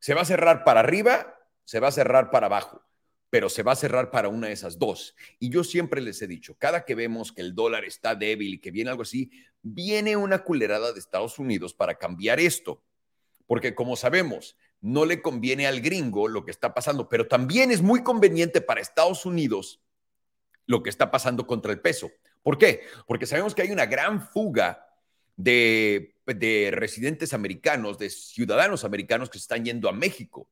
Se 0.00 0.14
va 0.14 0.22
a 0.22 0.26
cerrar 0.26 0.64
para 0.64 0.80
arriba, 0.80 1.38
se 1.64 1.80
va 1.80 1.88
a 1.88 1.92
cerrar 1.92 2.30
para 2.30 2.46
abajo, 2.46 2.82
pero 3.30 3.48
se 3.48 3.62
va 3.62 3.72
a 3.72 3.76
cerrar 3.76 4.10
para 4.10 4.28
una 4.28 4.48
de 4.48 4.52
esas 4.52 4.78
dos. 4.78 5.14
Y 5.38 5.50
yo 5.50 5.64
siempre 5.64 6.00
les 6.00 6.20
he 6.22 6.26
dicho, 6.26 6.56
cada 6.58 6.84
que 6.84 6.94
vemos 6.94 7.32
que 7.32 7.42
el 7.42 7.54
dólar 7.54 7.84
está 7.84 8.14
débil 8.14 8.54
y 8.54 8.58
que 8.58 8.70
viene 8.70 8.90
algo 8.90 9.02
así, 9.02 9.30
viene 9.62 10.16
una 10.16 10.44
culerada 10.44 10.92
de 10.92 10.98
Estados 10.98 11.38
Unidos 11.38 11.74
para 11.74 11.94
cambiar 11.94 12.40
esto. 12.40 12.82
Porque 13.46 13.74
como 13.74 13.96
sabemos, 13.96 14.56
no 14.80 15.04
le 15.04 15.22
conviene 15.22 15.66
al 15.66 15.80
gringo 15.80 16.28
lo 16.28 16.44
que 16.44 16.50
está 16.50 16.74
pasando, 16.74 17.08
pero 17.08 17.28
también 17.28 17.70
es 17.70 17.82
muy 17.82 18.02
conveniente 18.02 18.60
para 18.60 18.80
Estados 18.80 19.24
Unidos 19.24 19.80
lo 20.66 20.82
que 20.82 20.90
está 20.90 21.10
pasando 21.10 21.46
contra 21.46 21.72
el 21.72 21.80
peso. 21.80 22.10
¿Por 22.42 22.58
qué? 22.58 22.82
Porque 23.06 23.26
sabemos 23.26 23.54
que 23.54 23.62
hay 23.62 23.70
una 23.70 23.86
gran 23.86 24.20
fuga 24.20 24.86
de, 25.36 26.14
residentes 26.72 27.32
americanos, 27.32 27.98
de 27.98 28.10
ciudadanos 28.10 28.84
americanos 28.84 29.30
que 29.30 29.38
están 29.38 29.64
yendo 29.64 29.88
a 29.88 29.92
México 29.92 30.48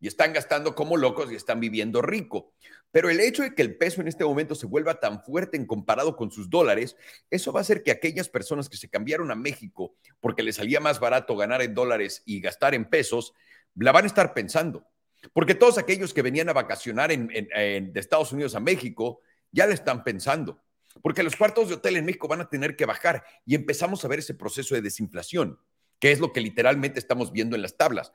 y 0.00 0.08
están 0.08 0.32
gastando 0.32 0.74
como 0.74 0.96
locos 0.96 1.32
y 1.32 1.34
están 1.34 1.60
viviendo 1.60 2.02
rico. 2.02 2.52
Pero 2.90 3.10
el 3.10 3.20
hecho 3.20 3.42
de 3.42 3.54
que 3.54 3.62
el 3.62 3.76
peso 3.76 4.00
en 4.00 4.08
este 4.08 4.24
momento 4.24 4.54
se 4.54 4.66
vuelva 4.66 5.00
tan 5.00 5.22
fuerte 5.22 5.56
en 5.56 5.66
comparado 5.66 6.14
con 6.16 6.30
sus 6.30 6.48
dólares, 6.48 6.96
eso 7.30 7.52
va 7.52 7.60
a 7.60 7.62
hacer 7.62 7.82
que 7.82 7.90
aquellas 7.90 8.28
personas 8.28 8.68
que 8.68 8.76
se 8.76 8.88
cambiaron 8.88 9.30
a 9.30 9.34
México 9.34 9.96
porque 10.20 10.42
les 10.42 10.56
salía 10.56 10.78
más 10.80 11.00
barato 11.00 11.36
ganar 11.36 11.62
en 11.62 11.74
dólares 11.74 12.22
y 12.24 12.40
gastar 12.40 12.74
en 12.74 12.84
pesos, 12.84 13.34
la 13.74 13.92
van 13.92 14.04
a 14.04 14.06
estar 14.06 14.34
pensando. 14.34 14.86
Porque 15.32 15.54
todos 15.54 15.78
aquellos 15.78 16.12
que 16.14 16.22
venían 16.22 16.48
a 16.48 16.52
vacacionar 16.52 17.10
de 17.10 17.92
Estados 17.94 18.32
Unidos 18.32 18.54
a 18.54 18.60
México 18.60 19.20
ya 19.50 19.66
le 19.66 19.74
están 19.74 20.04
pensando. 20.04 20.62
Porque 21.02 21.22
los 21.22 21.34
cuartos 21.34 21.68
de 21.68 21.74
hotel 21.74 21.96
en 21.96 22.04
México 22.04 22.28
van 22.28 22.42
a 22.42 22.48
tener 22.48 22.76
que 22.76 22.86
bajar 22.86 23.24
y 23.44 23.54
empezamos 23.54 24.04
a 24.04 24.08
ver 24.08 24.20
ese 24.20 24.34
proceso 24.34 24.74
de 24.74 24.82
desinflación, 24.82 25.58
que 25.98 26.12
es 26.12 26.20
lo 26.20 26.32
que 26.32 26.40
literalmente 26.40 26.98
estamos 27.00 27.32
viendo 27.32 27.56
en 27.56 27.62
las 27.62 27.76
tablas. 27.76 28.12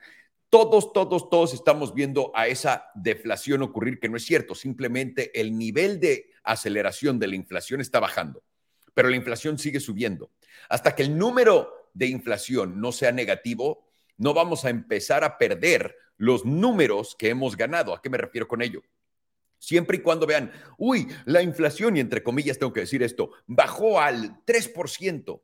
Todos, 0.49 0.93
todos, 0.93 1.29
todos 1.29 1.53
estamos 1.53 1.93
viendo 1.93 2.31
a 2.33 2.47
esa 2.47 2.89
deflación 2.95 3.61
ocurrir, 3.61 3.99
que 3.99 4.09
no 4.09 4.17
es 4.17 4.25
cierto. 4.25 4.55
Simplemente 4.55 5.39
el 5.39 5.57
nivel 5.57 5.99
de 5.99 6.31
aceleración 6.43 7.19
de 7.19 7.27
la 7.27 7.35
inflación 7.35 7.81
está 7.81 7.99
bajando, 7.99 8.43
pero 8.95 9.09
la 9.09 9.15
inflación 9.15 9.59
sigue 9.59 9.79
subiendo. 9.79 10.31
Hasta 10.67 10.95
que 10.95 11.03
el 11.03 11.17
número 11.17 11.91
de 11.93 12.07
inflación 12.07 12.81
no 12.81 12.91
sea 12.91 13.11
negativo, 13.11 13.87
no 14.17 14.33
vamos 14.33 14.65
a 14.65 14.69
empezar 14.69 15.23
a 15.23 15.37
perder 15.37 15.95
los 16.17 16.45
números 16.45 17.15
que 17.17 17.29
hemos 17.29 17.55
ganado. 17.55 17.93
¿A 17.93 18.01
qué 18.01 18.09
me 18.09 18.17
refiero 18.17 18.47
con 18.47 18.61
ello? 18.61 18.81
Siempre 19.59 19.97
y 19.97 20.01
cuando 20.01 20.25
vean, 20.25 20.51
uy, 20.77 21.07
la 21.25 21.41
inflación, 21.41 21.95
y 21.95 21.99
entre 21.99 22.23
comillas 22.23 22.57
tengo 22.57 22.73
que 22.73 22.81
decir 22.81 23.03
esto, 23.03 23.31
bajó 23.45 23.99
al 23.99 24.43
3%. 24.45 25.41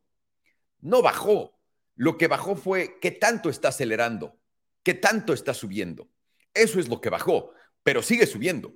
No 0.81 1.01
bajó. 1.01 1.59
Lo 1.95 2.17
que 2.17 2.27
bajó 2.27 2.55
fue 2.55 2.97
qué 2.99 3.11
tanto 3.11 3.49
está 3.49 3.69
acelerando, 3.69 4.37
qué 4.85 4.93
tanto 4.93 5.33
está 5.33 5.53
subiendo. 5.53 6.07
Eso 6.53 6.79
es 6.79 6.87
lo 6.87 7.01
que 7.01 7.09
bajó, 7.09 7.51
pero 7.83 8.01
sigue 8.01 8.27
subiendo. 8.27 8.73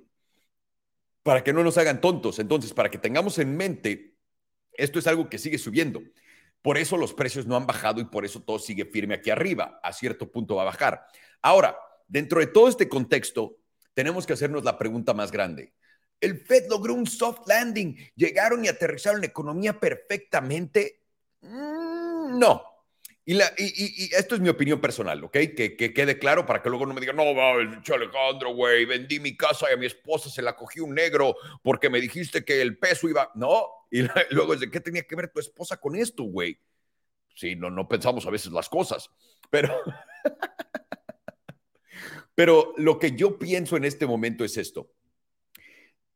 Para 1.22 1.42
que 1.44 1.52
no 1.52 1.62
nos 1.62 1.78
hagan 1.78 2.00
tontos. 2.00 2.38
Entonces, 2.38 2.74
para 2.74 2.90
que 2.90 2.98
tengamos 2.98 3.38
en 3.38 3.56
mente, 3.56 4.16
esto 4.72 4.98
es 4.98 5.06
algo 5.06 5.30
que 5.30 5.38
sigue 5.38 5.56
subiendo. 5.56 6.02
Por 6.60 6.76
eso 6.76 6.96
los 6.96 7.14
precios 7.14 7.46
no 7.46 7.56
han 7.56 7.66
bajado 7.66 8.00
y 8.00 8.04
por 8.04 8.24
eso 8.24 8.42
todo 8.42 8.58
sigue 8.58 8.84
firme 8.84 9.14
aquí 9.14 9.30
arriba. 9.30 9.80
A 9.82 9.92
cierto 9.92 10.30
punto 10.30 10.56
va 10.56 10.62
a 10.62 10.66
bajar. 10.66 11.06
Ahora, 11.40 11.78
dentro 12.08 12.40
de 12.40 12.48
todo 12.48 12.68
este 12.68 12.88
contexto, 12.88 13.56
tenemos 13.94 14.26
que 14.26 14.32
hacernos 14.32 14.64
la 14.64 14.76
pregunta 14.76 15.14
más 15.14 15.30
grande. 15.30 15.74
¿El 16.20 16.38
Fed 16.38 16.68
logró 16.68 16.94
un 16.94 17.06
soft 17.06 17.46
landing? 17.46 17.96
¿Llegaron 18.16 18.64
y 18.64 18.68
aterrizaron 18.68 19.20
la 19.20 19.28
economía 19.28 19.78
perfectamente? 19.78 21.02
Mm, 21.40 22.38
no. 22.38 22.69
Y, 23.24 23.38
esto 24.14 24.34
es 24.34 24.40
mi 24.40 24.48
opinión 24.48 24.80
personal, 24.80 25.22
¿ok? 25.24 25.32
Que, 25.32 25.76
quede 25.76 26.18
claro 26.18 26.46
para 26.46 26.62
que 26.62 26.68
luego 26.68 26.86
no 26.86 26.94
me 26.94 27.00
digan, 27.00 27.16
no, 27.16 27.22
Alejandro, 27.22 28.54
güey, 28.54 28.84
vendí 28.86 29.20
mi 29.20 29.36
casa 29.36 29.66
y 29.70 29.74
a 29.74 29.76
mi 29.76 29.86
esposa 29.86 30.30
se 30.30 30.42
la 30.42 30.56
cogí 30.56 30.80
un 30.80 30.94
negro 30.94 31.36
porque 31.62 31.90
me 31.90 32.00
dijiste 32.00 32.44
que 32.44 32.60
el 32.60 32.78
peso 32.78 33.08
iba. 33.08 33.30
No. 33.34 33.66
Y 33.90 34.02
luego 34.30 34.54
es 34.54 34.60
¿qué 34.70 34.80
tenía 34.80 35.02
que 35.02 35.16
ver 35.16 35.30
tu 35.30 35.40
esposa 35.40 35.76
con 35.76 35.94
esto, 35.96 36.24
güey? 36.24 36.58
Sí, 37.34 37.56
no, 37.56 37.70
no 37.70 37.88
pensamos 37.88 38.26
a 38.26 38.30
veces 38.30 38.52
las 38.52 38.68
cosas, 38.68 39.10
pero. 39.50 39.74
Pero 42.34 42.72
lo 42.78 42.98
que 42.98 43.12
yo 43.12 43.38
pienso 43.38 43.76
en 43.76 43.84
este 43.84 44.06
momento 44.06 44.44
es 44.46 44.56
esto. 44.56 44.90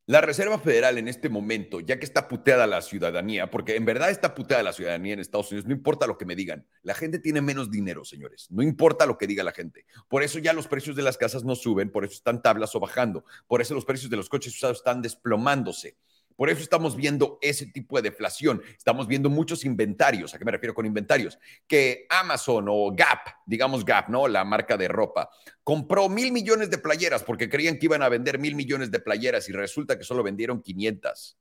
La 0.07 0.21
Reserva 0.21 0.59
Federal 0.59 0.99
en 0.99 1.09
este 1.09 1.31
momento, 1.31 1.81
ya 1.81 1.99
que 1.99 2.05
está 2.05 2.29
puteada 2.29 2.67
la 2.67 2.83
ciudadanía, 2.83 3.51
porque 3.51 3.75
en 3.75 3.87
verdad 3.87 4.11
está 4.11 4.35
puteada 4.35 4.63
la 4.63 4.75
ciudadanía 4.75 5.15
en 5.15 5.21
Estados 5.21 5.51
Unidos, 5.51 5.67
no 5.67 5.73
importa 5.73 6.07
lo 6.07 6.19
que 6.19 6.27
me 6.27 6.37
digan, 6.37 6.67
la 6.83 6.93
gente 6.93 7.19
tiene 7.19 7.41
menos 7.41 7.71
dinero, 7.71 8.05
señores, 8.05 8.49
no 8.51 8.63
importa 8.63 9.07
lo 9.07 9.17
que 9.17 9.27
diga 9.27 9.43
la 9.43 9.53
gente. 9.53 9.87
Por 10.11 10.23
eso 10.23 10.39
ya 10.41 10.53
los 10.53 10.69
precios 10.69 10.95
de 10.95 11.03
las 11.03 11.17
casas 11.17 11.43
no 11.43 11.55
suben, 11.57 11.91
por 11.91 12.05
eso 12.05 12.13
están 12.13 12.43
tablas 12.43 12.75
o 12.75 12.81
bajando, 12.81 13.25
por 13.47 13.63
eso 13.63 13.73
los 13.73 13.87
precios 13.87 14.11
de 14.11 14.19
los 14.19 14.29
coches 14.29 14.55
usados 14.55 14.77
están 14.77 15.01
desplomándose. 15.01 15.97
Por 16.37 16.51
eso 16.51 16.61
estamos 16.61 16.97
viendo 16.97 17.39
ese 17.41 17.67
tipo 17.67 17.97
de 17.97 18.11
deflación. 18.11 18.63
Estamos 18.77 19.07
viendo 19.07 19.31
muchos 19.31 19.65
inventarios. 19.65 20.35
¿A 20.35 20.39
qué 20.39 20.45
me 20.45 20.53
refiero 20.53 20.75
con 20.75 20.87
inventarios? 20.87 21.39
Que 21.67 22.07
Amazon 22.09 22.67
o 22.69 22.93
Gap, 22.95 23.21
digamos 23.47 23.85
Gap, 23.85 24.09
¿no? 24.09 24.27
La 24.27 24.45
marca 24.45 24.77
de 24.77 24.89
ropa, 24.89 25.31
compró 25.63 26.09
mil 26.09 26.33
millones 26.33 26.71
de 26.71 26.79
playeras 26.79 27.23
porque 27.23 27.49
creían 27.49 27.79
que 27.79 27.87
iban 27.87 28.03
a 28.03 28.09
vender 28.09 28.39
mil 28.39 28.55
millones 28.55 28.91
de 28.91 28.99
playeras 28.99 29.49
y 29.49 29.53
resulta 29.53 29.97
que 29.97 30.05
solo 30.05 30.23
vendieron 30.23 30.61
500. 30.61 31.39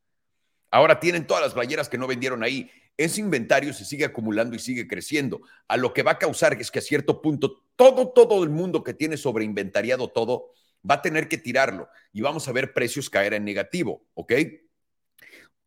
Ahora 0.69 0.99
tienen 0.99 1.27
todas 1.27 1.43
las 1.43 1.53
playeras 1.53 1.89
que 1.89 1.97
no 1.97 2.07
vendieron 2.07 2.43
ahí. 2.43 2.69
Ese 2.97 3.21
inventario 3.21 3.73
se 3.73 3.85
sigue 3.85 4.05
acumulando 4.05 4.55
y 4.55 4.59
sigue 4.59 4.87
creciendo. 4.87 5.41
A 5.67 5.77
lo 5.77 5.93
que 5.93 6.03
va 6.03 6.11
a 6.11 6.19
causar 6.19 6.59
es 6.59 6.69
que 6.69 6.79
a 6.79 6.81
cierto 6.83 7.21
punto 7.21 7.63
todo, 7.75 8.09
todo 8.09 8.43
el 8.43 8.49
mundo 8.49 8.83
que 8.83 8.93
tiene 8.93 9.17
sobreinventariado 9.17 10.09
todo 10.09 10.51
va 10.89 10.95
a 10.95 11.01
tener 11.01 11.27
que 11.27 11.37
tirarlo 11.37 11.89
y 12.11 12.21
vamos 12.21 12.47
a 12.47 12.51
ver 12.51 12.73
precios 12.73 13.09
caer 13.09 13.33
en 13.33 13.45
negativo, 13.45 14.05
¿ok? 14.13 14.33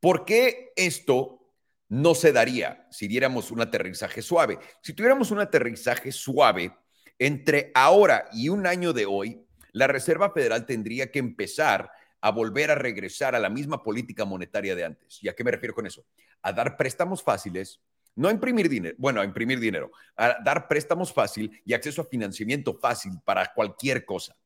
¿Por 0.06 0.25
qué 0.25 0.72
esto 0.76 1.50
no 1.88 2.14
se 2.14 2.30
daría 2.30 2.86
si 2.92 3.08
diéramos 3.08 3.50
un 3.50 3.60
aterrizaje 3.60 4.22
suave? 4.22 4.56
Si 4.80 4.92
tuviéramos 4.92 5.32
un 5.32 5.40
aterrizaje 5.40 6.12
suave 6.12 6.70
entre 7.18 7.72
ahora 7.75 8.28
y 8.32 8.48
un 8.48 8.68
año 8.68 8.92
de 8.92 9.04
hoy, 9.04 9.44
la 9.72 9.88
Reserva 9.88 10.30
Federal 10.30 10.64
tendría 10.64 11.10
que 11.10 11.18
empezar 11.18 11.90
a 12.20 12.30
volver 12.30 12.70
a 12.70 12.76
regresar 12.76 13.34
a 13.34 13.40
la 13.40 13.50
misma 13.50 13.82
política 13.82 14.25
monetaria 14.25 14.76
de 14.76 14.84
antes. 14.84 15.18
¿Y 15.25 15.28
a 15.28 15.34
qué 15.34 15.42
me 15.42 15.50
refiero 15.50 15.75
con 15.75 15.88
eso? 15.88 16.06
A 16.40 16.52
dar 16.52 16.76
préstamos 16.76 17.20
fáciles, 17.20 17.80
no 18.14 18.28
a 18.28 18.30
imprimir 18.30 18.68
dinero, 18.68 18.94
bueno, 19.00 19.20
a 19.20 19.25
imprimir 19.25 19.58
dinero, 19.58 19.90
a 20.14 20.36
dar 20.40 20.68
préstamos 20.68 21.12
fácil 21.12 21.50
y 21.64 21.75
acceso 21.75 22.02
a 22.02 22.04
financiamiento 22.04 22.78
fácil 22.78 23.10
para 23.25 23.52
cualquier 23.52 24.04
cosa. 24.04 24.36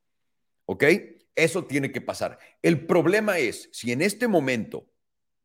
¿Ok? 0.65 0.85
Eso 1.35 1.67
tiene 1.67 1.93
que 1.93 2.01
pasar. 2.01 2.39
El 2.63 2.87
problema 2.87 3.37
es, 3.37 3.69
si 3.73 3.93
en 3.93 4.01
este 4.01 4.27
momento 4.27 4.90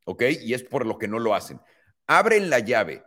¿ok? 0.06 0.24
Y 0.42 0.54
es 0.54 0.64
por 0.64 0.86
lo 0.86 0.98
que 0.98 1.08
no 1.08 1.20
lo 1.20 1.36
hacen. 1.36 1.60
Abren 2.08 2.50
la 2.50 2.60
llave 2.60 3.04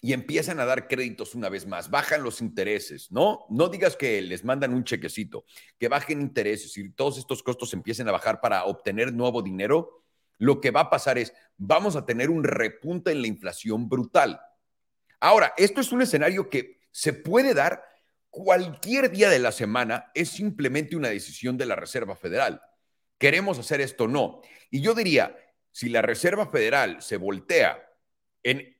y 0.00 0.12
empiezan 0.12 0.60
a 0.60 0.64
dar 0.64 0.86
créditos 0.86 1.34
una 1.34 1.48
vez 1.48 1.66
más, 1.66 1.90
bajan 1.90 2.22
los 2.22 2.40
intereses, 2.40 3.10
¿no? 3.10 3.46
No 3.48 3.68
digas 3.68 3.96
que 3.96 4.20
les 4.22 4.44
mandan 4.44 4.72
un 4.72 4.84
chequecito, 4.84 5.44
que 5.78 5.88
bajen 5.88 6.20
intereses 6.20 6.76
y 6.76 6.90
todos 6.90 7.18
estos 7.18 7.42
costos 7.42 7.72
empiecen 7.72 8.08
a 8.08 8.12
bajar 8.12 8.40
para 8.40 8.64
obtener 8.64 9.12
nuevo 9.12 9.42
dinero. 9.42 10.04
Lo 10.38 10.60
que 10.60 10.70
va 10.70 10.82
a 10.82 10.90
pasar 10.90 11.18
es, 11.18 11.32
vamos 11.56 11.96
a 11.96 12.06
tener 12.06 12.30
un 12.30 12.44
repunte 12.44 13.10
en 13.10 13.22
la 13.22 13.28
inflación 13.28 13.88
brutal. 13.88 14.40
Ahora, 15.18 15.52
esto 15.56 15.80
es 15.80 15.90
un 15.90 16.02
escenario 16.02 16.48
que 16.48 16.78
se 16.92 17.12
puede 17.12 17.54
dar 17.54 17.82
cualquier 18.30 19.10
día 19.10 19.30
de 19.30 19.40
la 19.40 19.50
semana, 19.50 20.12
es 20.14 20.28
simplemente 20.28 20.94
una 20.94 21.08
decisión 21.08 21.56
de 21.56 21.66
la 21.66 21.74
Reserva 21.74 22.14
Federal. 22.14 22.62
¿Queremos 23.18 23.58
hacer 23.58 23.80
esto 23.80 24.04
o 24.04 24.08
no? 24.08 24.42
Y 24.70 24.80
yo 24.80 24.94
diría, 24.94 25.36
si 25.78 25.88
la 25.88 26.02
Reserva 26.02 26.48
Federal 26.48 27.00
se 27.02 27.18
voltea 27.18 27.88
en 28.42 28.76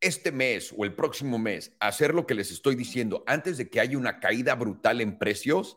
este 0.00 0.32
mes 0.32 0.72
o 0.74 0.86
el 0.86 0.94
próximo 0.94 1.38
mes 1.38 1.76
a 1.80 1.88
hacer 1.88 2.14
lo 2.14 2.26
que 2.26 2.32
les 2.32 2.50
estoy 2.50 2.76
diciendo 2.76 3.22
antes 3.26 3.58
de 3.58 3.68
que 3.68 3.78
haya 3.78 3.98
una 3.98 4.20
caída 4.20 4.54
brutal 4.54 5.02
en 5.02 5.18
precios, 5.18 5.76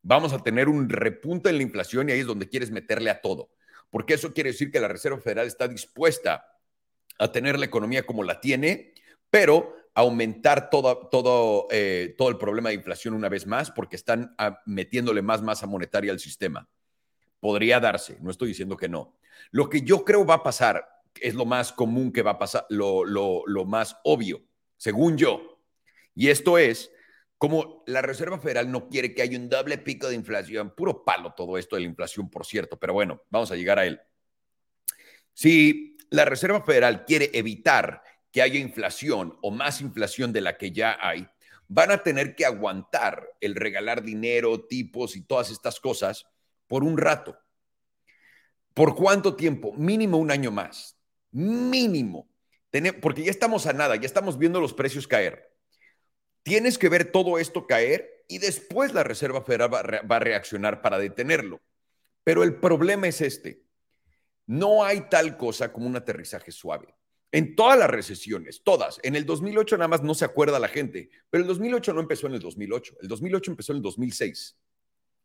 vamos 0.00 0.32
a 0.32 0.42
tener 0.42 0.70
un 0.70 0.88
repunte 0.88 1.50
en 1.50 1.58
la 1.58 1.62
inflación 1.62 2.08
y 2.08 2.12
ahí 2.12 2.20
es 2.20 2.26
donde 2.26 2.48
quieres 2.48 2.70
meterle 2.70 3.10
a 3.10 3.20
todo. 3.20 3.50
Porque 3.90 4.14
eso 4.14 4.32
quiere 4.32 4.52
decir 4.52 4.70
que 4.70 4.80
la 4.80 4.88
Reserva 4.88 5.20
Federal 5.20 5.46
está 5.46 5.68
dispuesta 5.68 6.56
a 7.18 7.30
tener 7.30 7.58
la 7.58 7.66
economía 7.66 8.06
como 8.06 8.24
la 8.24 8.40
tiene, 8.40 8.94
pero 9.28 9.76
aumentar 9.92 10.70
todo, 10.70 11.08
todo, 11.08 11.68
eh, 11.70 12.14
todo 12.16 12.30
el 12.30 12.38
problema 12.38 12.70
de 12.70 12.76
inflación 12.76 13.12
una 13.12 13.28
vez 13.28 13.46
más 13.46 13.70
porque 13.70 13.96
están 13.96 14.34
metiéndole 14.64 15.20
más 15.20 15.42
masa 15.42 15.66
monetaria 15.66 16.12
al 16.12 16.18
sistema. 16.18 16.66
Podría 17.40 17.80
darse, 17.80 18.18
no 18.20 18.30
estoy 18.30 18.48
diciendo 18.48 18.76
que 18.76 18.88
no. 18.88 19.16
Lo 19.50 19.68
que 19.68 19.82
yo 19.82 20.04
creo 20.04 20.26
va 20.26 20.34
a 20.34 20.42
pasar 20.42 20.86
es 21.20 21.34
lo 21.34 21.44
más 21.44 21.72
común 21.72 22.12
que 22.12 22.22
va 22.22 22.32
a 22.32 22.38
pasar, 22.38 22.66
lo, 22.68 23.04
lo, 23.04 23.64
más 23.64 23.96
obvio, 24.04 24.42
según 24.76 25.16
yo. 25.16 25.60
Y 26.14 26.28
esto 26.28 26.58
es 26.58 26.90
como 27.36 27.84
la 27.86 28.02
Reserva 28.02 28.38
Federal 28.38 28.70
no 28.70 28.88
quiere 28.88 29.14
que 29.14 29.22
haya 29.22 29.38
un 29.38 29.48
doble 29.48 29.78
pico 29.78 30.08
de 30.08 30.16
inflación, 30.16 30.74
puro 30.74 31.04
palo 31.04 31.34
todo 31.36 31.56
esto 31.56 31.76
de 31.76 31.82
la 31.82 31.88
inflación, 31.88 32.28
por 32.28 32.44
cierto, 32.44 32.78
pero 32.78 32.92
bueno, 32.92 33.22
vamos 33.30 33.50
a 33.52 33.56
llegar 33.56 33.78
a 33.78 33.86
él. 33.86 34.00
Si 35.32 35.96
la 36.10 36.24
Reserva 36.24 36.62
Federal 36.62 37.04
quiere 37.04 37.30
evitar 37.32 38.02
que 38.32 38.42
haya 38.42 38.58
inflación 38.58 39.38
o 39.42 39.50
más 39.50 39.80
inflación 39.80 40.32
de 40.32 40.40
la 40.40 40.56
que 40.56 40.72
ya 40.72 40.98
hay, 41.00 41.28
van 41.68 41.90
a 41.90 42.02
tener 42.02 42.34
que 42.34 42.46
aguantar 42.46 43.28
el 43.40 43.54
regalar 43.54 44.02
dinero, 44.02 44.64
tipos 44.66 45.16
y 45.16 45.22
todas 45.22 45.50
estas 45.50 45.78
cosas 45.80 46.26
por 46.68 46.84
un 46.84 46.96
rato. 46.96 47.36
¿Por 48.74 48.94
cuánto 48.94 49.34
tiempo? 49.34 49.72
Mínimo 49.72 50.18
un 50.18 50.30
año 50.30 50.52
más. 50.52 50.96
Mínimo. 51.32 52.28
Porque 53.00 53.24
ya 53.24 53.30
estamos 53.30 53.66
a 53.66 53.72
nada, 53.72 53.96
ya 53.96 54.06
estamos 54.06 54.38
viendo 54.38 54.60
los 54.60 54.74
precios 54.74 55.08
caer. 55.08 55.52
Tienes 56.42 56.78
que 56.78 56.88
ver 56.88 57.10
todo 57.10 57.38
esto 57.38 57.66
caer 57.66 58.24
y 58.28 58.38
después 58.38 58.94
la 58.94 59.02
Reserva 59.02 59.42
Federal 59.42 59.74
va, 59.74 60.16
a 60.16 60.20
reaccionar 60.20 60.82
para 60.82 60.98
detenerlo. 60.98 61.60
Pero 62.24 62.42
el 62.44 62.56
problema 62.56 63.08
es 63.08 63.20
este. 63.20 63.64
No 64.46 64.84
hay 64.84 65.08
tal 65.08 65.36
cosa 65.36 65.72
como 65.72 65.86
un 65.86 65.96
aterrizaje 65.96 66.52
suave. 66.52 66.94
En 67.32 67.54
todas 67.56 67.78
las 67.78 67.90
recesiones, 67.90 68.62
todas. 68.62 69.00
En 69.02 69.14
el 69.14 69.26
2008 69.26 69.76
nada 69.76 69.88
más 69.88 70.02
no 70.02 70.14
se 70.14 70.24
acuerda 70.24 70.58
la 70.58 70.68
gente, 70.68 71.10
pero 71.28 71.42
el 71.42 71.48
2008 71.48 71.92
no 71.92 72.00
empezó 72.00 72.26
en 72.26 72.34
el 72.34 72.40
2008. 72.40 72.96
El 73.02 73.08
2008 73.08 73.50
empezó 73.50 73.72
en 73.72 73.76
el 73.76 73.82
2006. 73.82 74.56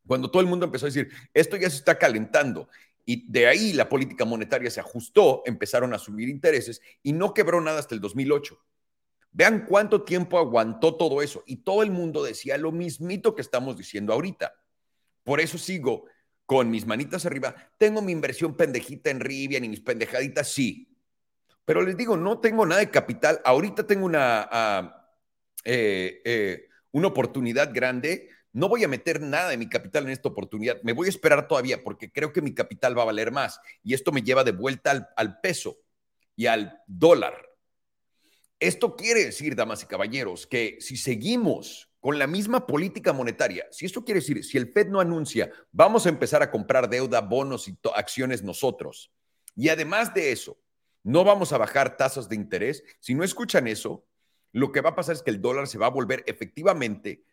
Cuando 0.07 0.29
todo 0.29 0.41
el 0.41 0.48
mundo 0.48 0.65
empezó 0.65 0.86
a 0.86 0.89
decir, 0.89 1.10
esto 1.33 1.57
ya 1.57 1.69
se 1.69 1.77
está 1.77 1.98
calentando 1.98 2.69
y 3.05 3.29
de 3.29 3.48
ahí 3.48 3.74
la 3.74 3.89
política 3.89 4.25
monetaria 4.25 4.69
se 4.69 4.79
ajustó, 4.79 5.43
empezaron 5.45 5.93
a 5.93 6.00
subir 6.00 6.29
intereses 6.29 6.81
y 7.01 7.13
no 7.13 7.33
quebró 7.33 7.60
nada 7.62 7.79
hasta 7.79 7.95
el 7.95 8.01
2008. 8.01 8.57
Vean 9.31 9.65
cuánto 9.67 10.03
tiempo 10.03 10.38
aguantó 10.38 10.95
todo 10.95 11.22
eso 11.22 11.43
y 11.45 11.57
todo 11.57 11.83
el 11.83 11.91
mundo 11.91 12.24
decía 12.24 12.57
lo 12.57 12.72
mismito 12.72 13.36
que 13.36 13.41
estamos 13.41 13.77
diciendo 13.77 14.13
ahorita. 14.13 14.53
Por 15.24 15.41
eso 15.41 15.57
sigo 15.57 16.05
con 16.45 16.69
mis 16.69 16.86
manitas 16.86 17.25
arriba. 17.25 17.55
Tengo 17.77 18.01
mi 18.01 18.12
inversión 18.12 18.55
pendejita 18.55 19.10
en 19.10 19.19
Rivian 19.19 19.63
y 19.63 19.69
mis 19.69 19.81
pendejaditas, 19.81 20.50
sí. 20.50 20.89
Pero 21.65 21.81
les 21.81 21.98
digo, 21.98 22.15
no 22.15 22.39
tengo 22.39 22.65
nada 22.65 22.81
de 22.81 22.89
capital. 22.89 23.41
Ahorita 23.43 23.88
tengo 23.88 24.05
una, 24.05 24.48
ah, 24.51 25.10
eh, 25.63 26.22
eh, 26.25 26.69
una 26.91 27.07
oportunidad 27.07 27.74
grande 27.74 28.29
no 28.53 28.69
voy 28.69 28.83
a 28.83 28.88
meter 28.88 29.19
nada 29.19 29.50
de 29.50 29.57
mi 29.57 29.67
capital 29.67 30.05
en 30.05 30.12
esta 30.12 30.29
oportunidad, 30.29 30.81
me 30.83 30.93
voy 30.93 31.07
a 31.07 31.10
esperar 31.10 31.48
todavía 31.48 31.83
porque 31.83 32.12
creo 32.12 32.31
que 32.31 32.41
mi 32.41 32.53
capital 32.53 32.98
va 32.98 33.01
a 33.01 33.07
valer 33.07 33.31
más 33.31 33.60
y 33.83 33.93
esto 33.93 34.12
me 34.12 34.22
lleva 34.22 34.43
de 34.43 34.51
vuelta 34.51 35.12
al, 35.17 35.39
peso 35.41 35.77
y 36.36 36.45
al 36.45 36.79
dólar. 36.88 37.33
Esto 38.60 38.95
quiere 38.95 39.25
decir, 39.25 39.55
damas 39.55 39.83
y 39.83 39.88
caballeros, 39.88 40.48
que 40.48 40.77
si 40.79 40.95
seguimos 40.95 41.89
con 42.00 42.19
la 42.19 42.27
misma 42.27 42.67
política 42.67 43.13
monetaria. 43.13 43.65
Si 43.72 43.86
esto 43.86 44.03
quiere 44.03 44.19
decir, 44.19 44.43
si 44.43 44.57
el 44.57 44.72
Fed 44.72 44.88
no 44.88 45.00
anuncia, 45.00 45.50
vamos 45.72 46.05
a 46.05 46.10
empezar 46.10 46.43
a 46.43 46.51
comprar 46.51 46.89
deuda, 46.89 47.22
bonos 47.22 47.67
y 47.67 47.77
acciones 47.95 48.43
nosotros, 48.43 49.12
y 49.55 49.69
además 49.69 50.13
de 50.13 50.31
eso, 50.31 50.60
no 51.03 51.24
vamos 51.24 51.53
a 51.53 51.57
bajar 51.57 51.98
tasas 51.98 52.29
de 52.29 52.36
interés, 52.36 52.83
si 53.00 53.13
no 53.15 53.24
escuchan 53.24 53.67
eso, 53.67 54.05
lo 54.51 54.72
que 54.72 54.81
va 54.81 54.91
a 54.91 54.95
pasar 54.95 55.15
es 55.15 55.24
que 55.24 55.31
el 55.31 55.41
dólar 55.41 55.67
se 55.67 55.77
va 55.77 55.88
a 55.88 55.91
volver 55.91 56.24
efectivamente 56.27 57.24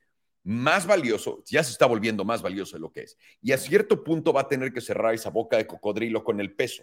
más 0.43 0.87
valioso, 0.87 1.43
ya 1.47 1.63
se 1.63 1.73
está 1.73 1.87
volviendo 1.87 2.25
más 2.25 2.43
valioso 2.43 2.77
de 2.77 2.81
lo 2.81 2.93
que 2.93 3.03
es. 3.03 3.19
Y 3.43 3.53
a 3.53 3.59
cierto 3.59 4.03
punto 4.03 4.33
va 4.33 4.43
a 4.43 4.49
tener 4.49 4.73
que 4.73 4.81
cerrar 4.81 5.15
esa 5.15 5.31
boca 5.31 5.57
de 5.57 5.67
cocodrilo 5.67 6.25
con 6.25 6.41
el 6.41 6.55
peso 6.55 6.83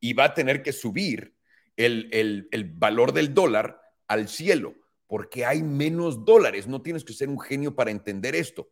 y 0.00 0.12
va 0.12 0.24
a 0.24 0.34
tener 0.34 0.62
que 0.62 0.72
subir 0.72 1.34
el, 1.76 2.48
el, 2.50 2.64
valor 2.64 3.12
del 3.12 3.34
dólar 3.34 3.80
al 4.08 4.28
cielo, 4.28 4.74
porque 5.06 5.44
hay 5.44 5.62
menos 5.62 6.24
dólares. 6.24 6.66
No 6.66 6.82
tienes 6.82 7.04
que 7.04 7.12
ser 7.12 7.28
un 7.28 7.40
genio 7.40 7.74
para 7.74 7.90
entender 7.90 8.34
esto. 8.34 8.70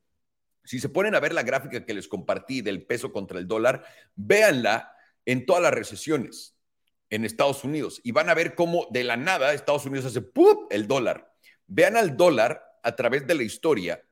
Si 0.64 0.80
se 0.80 0.88
ponen 0.88 1.14
a 1.14 1.20
ver 1.20 1.34
la 1.34 1.42
gráfica 1.42 1.84
que 1.84 1.94
les 1.94 2.08
compartí 2.08 2.62
del 2.62 2.87
peso 2.87 3.12
contra 3.12 3.38
el 3.38 3.46
dólar, 3.46 3.84
véanla 4.14 4.92
en 5.26 5.44
todas 5.46 5.62
las 5.62 5.73
recesiones 5.73 6.56
en 7.11 7.25
Estados 7.25 7.64
Unidos 7.64 8.00
y 8.02 8.12
van 8.12 8.28
a 8.28 8.34
ver 8.34 8.54
cómo 8.54 8.88
de 8.90 9.04
la 9.04 9.16
nada 9.16 9.52
Estados 9.52 9.87
Unidos 9.87 10.06
hace 10.06 10.23
¡pum! 10.23 10.66
el 10.70 10.87
dólar. 10.87 11.32
Vean 11.66 11.96
al 11.96 12.16
dólar 12.16 12.62
a 12.85 12.95
través 12.95 13.26
de 13.26 13.35
la 13.35 13.43
historia, 13.43 14.03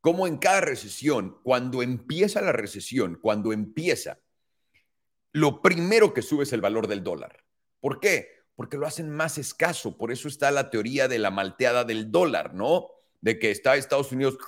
cómo 0.00 0.26
en 0.26 0.38
cada 0.38 0.62
recesión, 0.62 1.38
cuando 1.42 1.82
empieza 1.82 2.40
la 2.40 2.52
recesión, 2.52 3.18
cuando 3.20 3.52
empieza, 3.52 4.18
lo 5.32 5.60
primero 5.60 6.14
que 6.14 6.22
sube 6.22 6.44
es 6.44 6.52
el 6.52 6.60
valor 6.60 6.86
del 6.86 7.04
dólar. 7.04 7.44
¿Por 7.80 8.00
qué? 8.00 8.28
Porque 8.56 8.76
lo 8.76 8.86
hacen 8.86 9.10
más 9.10 9.38
escaso. 9.38 9.96
Por 9.96 10.10
eso 10.10 10.28
está 10.28 10.50
la 10.50 10.70
teoría 10.70 11.08
de 11.08 11.18
la 11.18 11.30
malteada 11.30 11.84
del 11.84 12.10
dólar, 12.10 12.54
¿no? 12.54 12.88
De 13.20 13.38
que 13.38 13.50
está 13.50 13.76
Estados 13.76 14.12
Unidos 14.12 14.38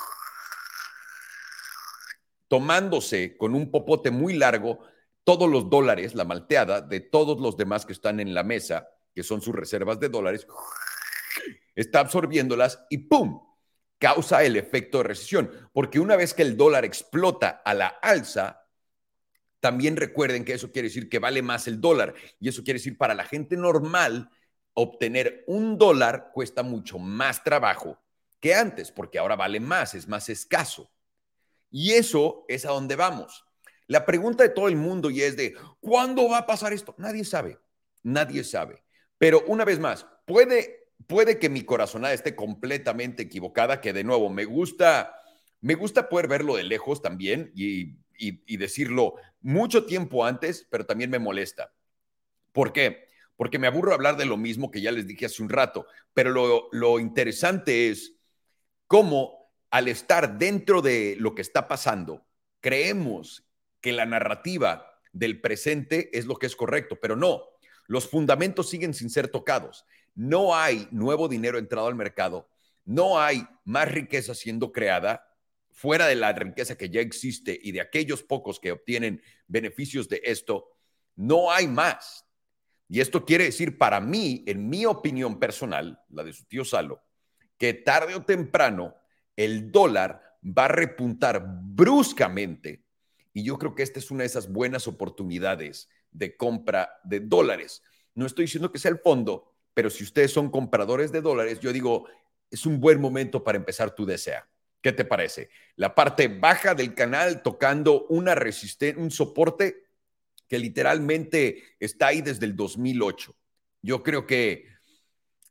tomándose 2.49 3.37
con 3.37 3.55
un 3.55 3.71
popote 3.71 4.11
muy 4.11 4.35
largo 4.35 4.81
todos 5.25 5.49
los 5.49 5.71
dólares, 5.71 6.15
la 6.15 6.25
malteada 6.25 6.81
de 6.81 7.01
todos 7.01 7.41
los 7.41 7.57
demás 7.57 7.87
que 7.87 7.93
están 7.93 8.21
en 8.21 8.35
la 8.35 8.43
mesa, 8.43 8.89
que 9.15 9.23
son 9.23 9.41
sus 9.41 9.55
reservas 9.55 10.01
de 10.01 10.09
dólares, 10.09 10.47
está 11.75 12.01
absorbiéndolas 12.01 12.85
y 12.91 12.99
¡pum! 12.99 13.41
Causa 14.03 14.43
el 14.43 14.57
efecto 14.57 14.99
de 14.99 15.05
recesión. 15.05 15.49
Porque 15.73 16.01
una 16.01 16.17
vez 16.17 16.35
que 16.35 16.43
el 16.43 16.57
dólar 16.57 16.85
explota 16.85 17.63
a 17.65 17.73
la 17.73 17.87
alza, 17.87 18.67
también 19.61 19.97
recuerden 19.97 20.45
que 20.45 20.55
eso 20.55 20.73
quiere 20.73 20.89
decir 20.89 21.09
que 21.09 21.21
vale 21.21 21.41
más 21.41 21.69
el 21.69 21.81
dólar. 21.81 22.13
Y 22.41 22.49
eso 22.49 22.65
quiere 22.65 22.81
decir 22.81 22.99
para 22.99 23.15
la 23.15 23.23
gente 23.25 23.57
normal, 23.57 24.29
obtener 24.75 25.45
un 25.47 25.79
dólar 25.79 26.33
cuesta 26.35 26.65
mucho 26.65 26.99
más 26.99 27.45
trabajo 27.45 28.03
que 28.41 28.57
antes, 28.57 28.91
porque 28.91 29.21
ahora 29.21 29.37
vale 29.37 29.61
más, 29.61 29.95
es 29.95 30.09
más 30.09 30.29
escaso. 30.29 30.91
Y 31.71 31.93
eso 31.93 32.45
es 32.49 32.67
a 32.67 32.71
donde 32.71 32.97
vamos. 32.97 33.45
La 33.87 34.05
pregunta 34.05 34.43
de 34.43 34.49
todo 34.49 34.67
el 34.67 34.75
mundo 34.75 35.11
y 35.11 35.23
es 35.23 35.37
de, 35.37 35.55
¿cuándo 35.79 36.29
va 36.29 36.39
a 36.39 36.47
pasar 36.47 36.73
esto? 36.73 36.97
Nadie 36.99 37.25
sabe, 37.25 37.61
nadie 38.03 38.43
sabe. 38.43 38.83
Pero 39.17 39.45
una 39.47 39.65
vez 39.65 39.79
más, 39.79 40.05
puede 40.27 40.82
puede 41.07 41.39
que 41.39 41.49
mi 41.49 41.63
corazonada 41.63 42.15
esté 42.15 42.35
completamente 42.35 43.23
equivocada, 43.23 43.81
que 43.81 43.93
de 43.93 44.05
nuevo 44.05 44.31
me 44.31 44.45
gusta, 44.45 45.15
me 45.61 45.75
gusta 45.75 46.09
poder 46.09 46.29
verlo 46.29 46.57
de 46.57 46.65
lejos 46.65 47.03
también 47.03 47.53
y, 47.55 48.01
decirlo 48.57 49.15
mucho 49.41 49.85
tiempo 49.85 50.25
antes, 50.25 50.65
pero 50.71 50.87
también 50.87 51.11
me 51.11 51.19
molesta. 51.19 51.73
¿Por 52.53 52.73
qué? 52.73 53.09
Porque 53.35 53.59
me 53.59 53.67
aburro 53.67 53.93
hablar 53.93 54.17
de 54.17 54.27
lo 54.27 54.37
mismo 54.37 54.71
que 54.71 54.81
ya 54.81 54.93
les 54.93 55.09
dije 55.09 55.27
hace 55.27 55.43
un 55.43 55.49
rato, 55.49 55.87
pero 56.15 56.31
lo, 56.31 56.69
lo 56.71 57.01
interesante 57.01 57.89
es 57.89 58.15
cómo 58.87 59.51
al 59.71 59.89
estar 59.89 60.39
dentro 60.39 60.83
de 60.83 61.17
lo 61.19 61.35
que 61.35 61.43
está 61.43 61.67
pasando, 61.67 62.25
creemos 62.61 63.45
que 63.81 63.93
la 63.93 64.07
narrativa 64.07 65.01
del 65.13 65.41
presente 65.41 66.17
es 66.17 66.27
lo 66.27 66.37
que 66.37 66.47
es 66.47 66.55
correcto, 66.55 67.01
pero 67.01 67.17
no, 67.17 67.43
los 67.89 68.09
fundamentos 68.09 68.71
siguen 68.71 68.95
sin 68.95 69.11
ser 69.11 69.27
tocados 69.29 69.85
no 70.15 70.55
hay 70.55 70.89
nuevo 70.91 71.29
dinero 71.29 71.59
entrado 71.59 71.87
al 71.87 71.95
mercado, 71.95 72.49
no 72.85 73.21
hay 73.21 73.47
más 73.65 73.91
riqueza 73.91 74.35
siendo 74.35 74.73
creada 74.73 75.27
fuera 75.71 76.07
de 76.07 76.17
la 76.17 76.33
riqueza 76.33 76.77
que 76.77 76.91
ya 76.91 77.01
existe 77.01 77.59
y 77.61 77.73
de 77.73 77.81
aquellos 77.81 78.23
pocos 78.23 78.61
que 78.61 78.73
obtienen 78.73 79.23
beneficios 79.47 80.09
de 80.09 80.21
esto, 80.25 80.69
no 81.17 81.51
hay 81.51 81.67
más. 81.67 82.27
Y 82.89 83.01
esto 83.01 83.25
quiere 83.25 83.45
decir 83.45 83.79
para 83.79 84.01
mí, 84.01 84.45
en 84.47 84.69
mi 84.69 84.85
opinión 84.85 85.39
personal, 85.39 85.99
la 86.11 86.25
de 86.25 86.33
su 86.33 86.45
tío 86.45 86.65
Salo, 86.65 87.03
que 87.57 87.73
tarde 87.73 88.15
o 88.15 88.25
temprano 88.25 88.95
el 89.35 89.73
dólar 89.73 90.39
va 90.45 90.67
a 90.67 90.69
repuntar 90.69 91.45
bruscamente. 91.47 92.85
Y 93.33 93.45
yo 93.45 93.59
creo 93.59 93.75
que 93.75 93.83
esta 93.83 93.99
es 93.99 94.11
una 94.11 94.21
de 94.21 94.27
esas 94.27 94.53
buenas 94.53 94.87
oportunidades 94.87 95.89
de 96.11 96.37
compra 96.37 97.01
de 97.05 97.21
dólares. 97.21 97.83
No 98.15 98.27
estoy 98.27 98.45
diciendo 98.45 98.71
que 98.71 98.79
sea 98.79 98.91
el 98.91 98.99
fondo, 98.99 99.52
pero 99.75 99.91
si 99.91 100.05
ustedes 100.05 100.33
son 100.33 100.51
compradores 100.51 101.13
de 101.13 101.21
dólares, 101.21 101.61
yo 101.61 101.73
digo, 101.73 102.07
es 102.51 102.67
un 102.67 102.81
buen 102.81 103.01
momento 103.01 103.43
para 103.43 103.59
empezar 103.59 103.95
tu 103.95 104.05
desea. 104.05 104.49
¿Qué 104.83 104.93
te 104.93 105.05
parece? 105.05 105.49
La 105.77 105.95
parte 105.95 106.29
baja 106.29 106.75
del 106.75 106.95
canal 106.95 107.43
tocando 107.43 108.07
una 108.09 108.37
un 108.97 109.11
soporte 109.11 109.85
que 110.49 110.59
literalmente 110.59 111.63
está 111.79 112.09
ahí 112.09 112.21
desde 112.21 112.45
el 112.45 112.57
2008. 112.57 113.35
Yo 113.81 114.03
creo 114.03 114.27
que 114.27 114.67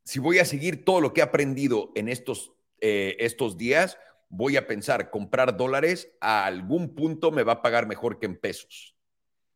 si 0.04 0.20
voy 0.20 0.40
a 0.40 0.46
seguir 0.46 0.86
todo 0.86 1.02
lo 1.02 1.14
que 1.14 1.22
he 1.22 1.24
aprendido 1.24 1.92
en 1.96 2.10
estos, 2.10 2.52
eh, 2.82 3.16
estos 3.20 3.58
días, 3.58 3.98
voy 4.30 4.58
a 4.58 4.68
pensar 4.68 5.10
comprar 5.10 5.58
dólares 5.58 6.12
a 6.20 6.46
algún 6.46 6.94
punto 6.94 7.32
me 7.32 7.44
va 7.44 7.54
a 7.54 7.62
pagar 7.62 7.88
mejor 7.88 8.20
que 8.20 8.26
en 8.26 8.38
pesos. 8.38 8.96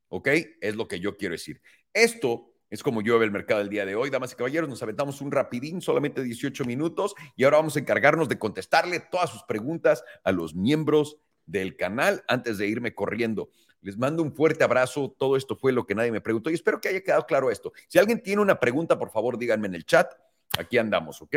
¿Ok? 0.07 0.29
Es 0.61 0.75
lo 0.75 0.87
que 0.87 0.99
yo 0.99 1.17
quiero 1.17 1.33
decir. 1.33 1.61
Esto 1.93 2.54
es 2.69 2.83
como 2.83 3.01
veo 3.01 3.21
el 3.23 3.31
mercado 3.31 3.61
el 3.61 3.69
día 3.69 3.85
de 3.85 3.95
hoy. 3.95 4.09
Damas 4.09 4.33
y 4.33 4.35
caballeros, 4.35 4.69
nos 4.69 4.81
aventamos 4.81 5.21
un 5.21 5.31
rapidín, 5.31 5.81
solamente 5.81 6.23
18 6.23 6.65
minutos, 6.65 7.15
y 7.35 7.43
ahora 7.43 7.57
vamos 7.57 7.75
a 7.75 7.79
encargarnos 7.79 8.27
de 8.29 8.39
contestarle 8.39 8.99
todas 8.99 9.29
sus 9.29 9.43
preguntas 9.43 10.03
a 10.23 10.31
los 10.31 10.55
miembros 10.55 11.17
del 11.45 11.75
canal 11.75 12.23
antes 12.27 12.57
de 12.57 12.67
irme 12.67 12.95
corriendo. 12.95 13.49
Les 13.81 13.97
mando 13.97 14.23
un 14.23 14.33
fuerte 14.33 14.63
abrazo. 14.63 15.15
Todo 15.17 15.37
esto 15.37 15.55
fue 15.55 15.71
lo 15.71 15.85
que 15.85 15.93
nadie 15.93 16.11
me 16.11 16.21
preguntó 16.21 16.49
y 16.49 16.55
espero 16.55 16.81
que 16.81 16.89
haya 16.89 17.01
quedado 17.01 17.25
claro 17.27 17.51
esto. 17.51 17.71
Si 17.87 17.99
alguien 17.99 18.21
tiene 18.21 18.41
una 18.41 18.59
pregunta, 18.59 18.97
por 18.97 19.11
favor, 19.11 19.37
díganme 19.37 19.67
en 19.67 19.75
el 19.75 19.85
chat. 19.85 20.11
Aquí 20.57 20.77
andamos, 20.77 21.21
¿ok? 21.21 21.35